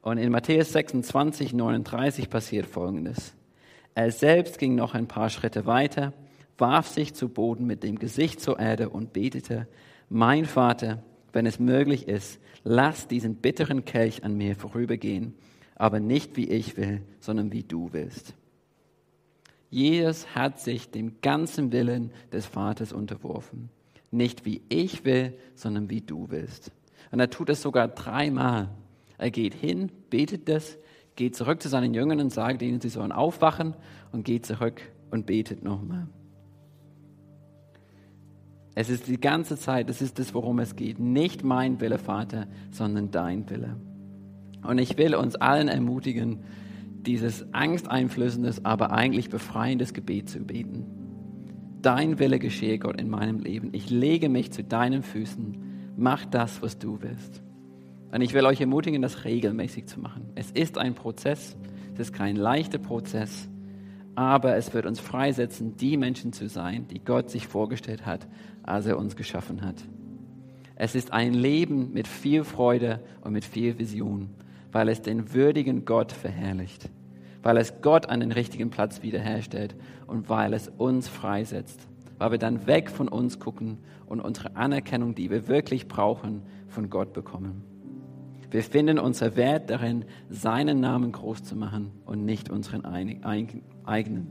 Und 0.00 0.18
in 0.18 0.30
Matthäus 0.30 0.72
26, 0.72 1.52
39 1.52 2.30
passiert 2.30 2.66
Folgendes. 2.66 3.34
Er 3.96 4.12
selbst 4.12 4.60
ging 4.60 4.76
noch 4.76 4.94
ein 4.94 5.08
paar 5.08 5.28
Schritte 5.28 5.66
weiter, 5.66 6.12
warf 6.56 6.86
sich 6.86 7.14
zu 7.14 7.28
Boden 7.28 7.66
mit 7.66 7.82
dem 7.82 7.98
Gesicht 7.98 8.40
zur 8.40 8.60
Erde 8.60 8.90
und 8.90 9.12
betete, 9.12 9.66
mein 10.08 10.44
Vater, 10.44 11.02
wenn 11.32 11.46
es 11.46 11.58
möglich 11.58 12.06
ist, 12.06 12.38
lass 12.64 13.08
diesen 13.08 13.36
bitteren 13.36 13.84
Kelch 13.84 14.24
an 14.24 14.36
mir 14.36 14.56
vorübergehen, 14.56 15.34
aber 15.76 16.00
nicht 16.00 16.36
wie 16.36 16.48
ich 16.48 16.76
will, 16.76 17.02
sondern 17.20 17.52
wie 17.52 17.62
du 17.62 17.92
willst. 17.92 18.34
Jesus 19.70 20.34
hat 20.34 20.60
sich 20.60 20.90
dem 20.90 21.20
ganzen 21.22 21.72
Willen 21.72 22.12
des 22.30 22.46
Vaters 22.46 22.92
unterworfen. 22.92 23.70
Nicht 24.10 24.44
wie 24.44 24.60
ich 24.68 25.04
will, 25.06 25.32
sondern 25.54 25.88
wie 25.88 26.02
du 26.02 26.26
willst. 26.28 26.70
Und 27.10 27.20
er 27.20 27.30
tut 27.30 27.48
es 27.48 27.62
sogar 27.62 27.88
dreimal. 27.88 28.68
Er 29.16 29.30
geht 29.30 29.54
hin, 29.54 29.90
betet 30.10 30.48
das, 30.48 30.76
geht 31.16 31.36
zurück 31.36 31.62
zu 31.62 31.68
seinen 31.68 31.94
Jüngern 31.94 32.20
und 32.20 32.30
sagt 32.30 32.60
ihnen, 32.60 32.80
sie 32.80 32.90
sollen 32.90 33.12
aufwachen 33.12 33.74
und 34.12 34.24
geht 34.24 34.44
zurück 34.44 34.82
und 35.10 35.26
betet 35.26 35.62
nochmal. 35.62 36.06
Es 38.74 38.88
ist 38.88 39.06
die 39.06 39.20
ganze 39.20 39.56
Zeit, 39.56 39.88
das 39.88 40.00
ist 40.00 40.18
das, 40.18 40.34
worum 40.34 40.58
es 40.58 40.76
geht. 40.76 40.98
Nicht 40.98 41.44
mein 41.44 41.80
Wille, 41.80 41.98
Vater, 41.98 42.46
sondern 42.70 43.10
dein 43.10 43.48
Wille. 43.50 43.76
Und 44.62 44.78
ich 44.78 44.96
will 44.96 45.14
uns 45.14 45.34
allen 45.34 45.68
ermutigen, 45.68 46.38
dieses 47.02 47.52
angsteinflößendes, 47.52 48.64
aber 48.64 48.92
eigentlich 48.92 49.28
befreiendes 49.28 49.92
Gebet 49.92 50.30
zu 50.30 50.40
beten. 50.40 50.86
Dein 51.82 52.18
Wille 52.18 52.38
geschehe, 52.38 52.78
Gott, 52.78 53.00
in 53.00 53.10
meinem 53.10 53.40
Leben. 53.40 53.70
Ich 53.72 53.90
lege 53.90 54.28
mich 54.28 54.52
zu 54.52 54.62
deinen 54.62 55.02
Füßen. 55.02 55.58
Mach 55.96 56.24
das, 56.24 56.62
was 56.62 56.78
du 56.78 57.02
willst. 57.02 57.42
Und 58.12 58.20
ich 58.20 58.34
will 58.34 58.46
euch 58.46 58.60
ermutigen, 58.60 59.02
das 59.02 59.24
regelmäßig 59.24 59.86
zu 59.86 59.98
machen. 60.00 60.30
Es 60.34 60.50
ist 60.50 60.78
ein 60.78 60.94
Prozess. 60.94 61.56
Es 61.94 62.00
ist 62.00 62.12
kein 62.12 62.36
leichter 62.36 62.78
Prozess. 62.78 63.48
Aber 64.14 64.56
es 64.56 64.74
wird 64.74 64.86
uns 64.86 65.00
freisetzen, 65.00 65.76
die 65.76 65.96
Menschen 65.96 66.32
zu 66.32 66.48
sein, 66.48 66.86
die 66.88 66.98
Gott 66.98 67.30
sich 67.30 67.46
vorgestellt 67.46 68.04
hat, 68.04 68.26
als 68.62 68.86
er 68.86 68.98
uns 68.98 69.16
geschaffen 69.16 69.62
hat. 69.62 69.76
Es 70.76 70.94
ist 70.94 71.12
ein 71.12 71.34
Leben 71.34 71.92
mit 71.92 72.08
viel 72.08 72.44
Freude 72.44 73.00
und 73.22 73.32
mit 73.32 73.44
viel 73.44 73.78
Vision 73.78 74.30
weil 74.72 74.88
es 74.88 75.02
den 75.02 75.32
würdigen 75.34 75.84
Gott 75.84 76.10
verherrlicht, 76.10 76.88
weil 77.42 77.58
es 77.58 77.80
Gott 77.82 78.06
an 78.06 78.20
den 78.20 78.32
richtigen 78.32 78.70
Platz 78.70 79.02
wiederherstellt 79.02 79.76
und 80.06 80.28
weil 80.28 80.54
es 80.54 80.68
uns 80.68 81.08
freisetzt, 81.08 81.86
weil 82.18 82.32
wir 82.32 82.38
dann 82.38 82.66
weg 82.66 82.90
von 82.90 83.08
uns 83.08 83.38
gucken 83.38 83.78
und 84.06 84.20
unsere 84.20 84.56
Anerkennung, 84.56 85.14
die 85.14 85.30
wir 85.30 85.46
wirklich 85.46 85.88
brauchen, 85.88 86.42
von 86.68 86.90
Gott 86.90 87.12
bekommen. 87.12 87.64
Wir 88.50 88.62
finden 88.62 88.98
unser 88.98 89.36
Wert 89.36 89.70
darin, 89.70 90.04
seinen 90.28 90.80
Namen 90.80 91.12
groß 91.12 91.42
zu 91.42 91.56
machen 91.56 91.90
und 92.04 92.24
nicht 92.24 92.50
unseren 92.50 92.84
eigenen. 93.86 94.30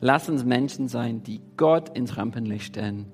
Lass 0.00 0.28
uns 0.28 0.44
Menschen 0.44 0.88
sein, 0.88 1.22
die 1.22 1.40
Gott 1.56 1.96
ins 1.96 2.16
Rampenlicht 2.16 2.66
stellen 2.66 3.06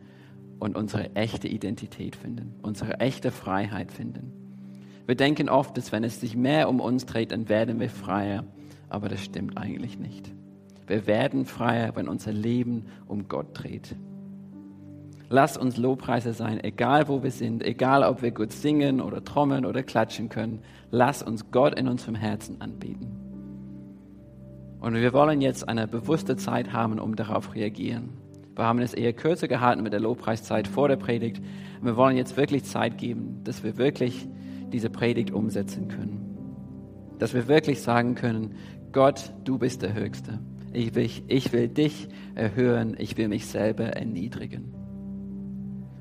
und 0.59 0.77
unsere 0.77 1.15
echte 1.17 1.49
Identität 1.49 2.17
finden, 2.17 2.55
unsere 2.63 3.01
echte 3.01 3.31
Freiheit 3.31 3.91
finden. 3.91 4.33
Wir 5.07 5.15
denken 5.15 5.49
oft, 5.49 5.77
dass 5.77 5.93
wenn 5.93 6.05
es 6.05 6.21
sich 6.21 6.37
mehr 6.37 6.69
um 6.69 6.81
uns 6.81 7.07
dreht, 7.07 7.33
dann 7.33 7.49
werden 7.49 7.81
wir 7.81 7.91
freier. 7.91 8.45
Aber 8.89 9.09
das 9.09 9.23
stimmt 9.23 9.57
eigentlich 9.57 9.99
nicht. 9.99 10.33
Wir 10.87 11.07
werden 11.07 11.45
freier, 11.45 11.95
wenn 11.97 12.09
unser 12.09 12.33
Leben 12.33 12.87
um 13.07 13.29
Gott 13.29 13.49
dreht. 13.53 13.97
Lass 15.29 15.57
uns 15.57 15.77
Lobpreiser 15.77 16.33
sein, 16.33 16.63
egal 16.63 17.09
wo 17.09 17.25
wir 17.25 17.33
sind, 17.33 17.65
egal 17.65 18.05
ob 18.05 18.23
wir 18.23 18.31
gut 18.31 18.53
singen 18.53 19.01
oder 19.01 19.25
trommeln 19.25 19.67
oder 19.67 19.83
klatschen 19.83 20.29
können. 20.29 20.61
Lass 20.93 21.23
uns 21.23 21.51
Gott 21.51 21.77
in 21.77 21.89
unserem 21.89 22.15
Herzen 22.15 22.61
anbieten. 22.61 23.26
Und 24.81 24.95
wir 24.95 25.13
wollen 25.13 25.41
jetzt 25.41 25.69
eine 25.69 25.89
bewusste 25.89 26.37
Zeit 26.37 26.73
haben, 26.73 26.99
um 26.99 27.17
darauf 27.17 27.55
reagieren. 27.55 28.11
Wir 28.55 28.65
haben 28.65 28.79
es 28.79 28.95
eher 28.95 29.13
kürzer 29.13 29.49
gehalten 29.49 29.83
mit 29.83 29.93
der 29.93 30.01
Lobpreiszeit 30.01 30.69
vor 30.69 30.89
der 30.89 30.97
Predigt. 30.97 31.43
Wir 31.83 31.97
wollen 31.97 32.17
jetzt 32.17 32.37
wirklich 32.37 32.65
Zeit 32.65 32.99
geben, 32.99 33.41
dass 33.45 33.63
wir 33.63 33.77
wirklich 33.77 34.29
diese 34.73 34.91
Predigt 34.91 35.31
umsetzen 35.31 35.89
können. 35.89 37.17
Dass 37.19 37.35
wir 37.35 37.49
wirklich 37.49 37.83
sagen 37.83 38.15
können, 38.15 38.55
Gott, 38.93 39.33
du 39.45 39.59
bist 39.59 39.83
der 39.83 39.95
Höchste. 39.95 40.39
Ich 40.73 40.95
will, 40.95 41.11
ich 41.29 41.53
will 41.53 41.69
dich 41.69 42.09
erhören, 42.35 42.97
ich 42.99 43.17
will 43.17 43.29
mich 43.29 43.47
selber 43.47 43.85
erniedrigen. 43.85 44.75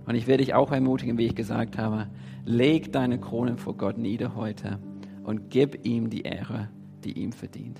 Und 0.06 0.16
ich 0.16 0.28
will 0.28 0.38
dich 0.38 0.54
auch 0.54 0.72
ermutigen, 0.72 1.18
wie 1.18 1.26
ich 1.26 1.36
gesagt 1.36 1.78
habe, 1.78 2.08
leg 2.46 2.92
deine 2.92 3.20
Krone 3.20 3.58
vor 3.58 3.76
Gott 3.76 3.98
nieder 3.98 4.36
heute 4.36 4.80
und 5.24 5.50
gib 5.50 5.86
ihm 5.86 6.10
die 6.10 6.22
Ehre, 6.22 6.70
die 7.04 7.14
ihm 7.14 7.32
verdient. 7.32 7.80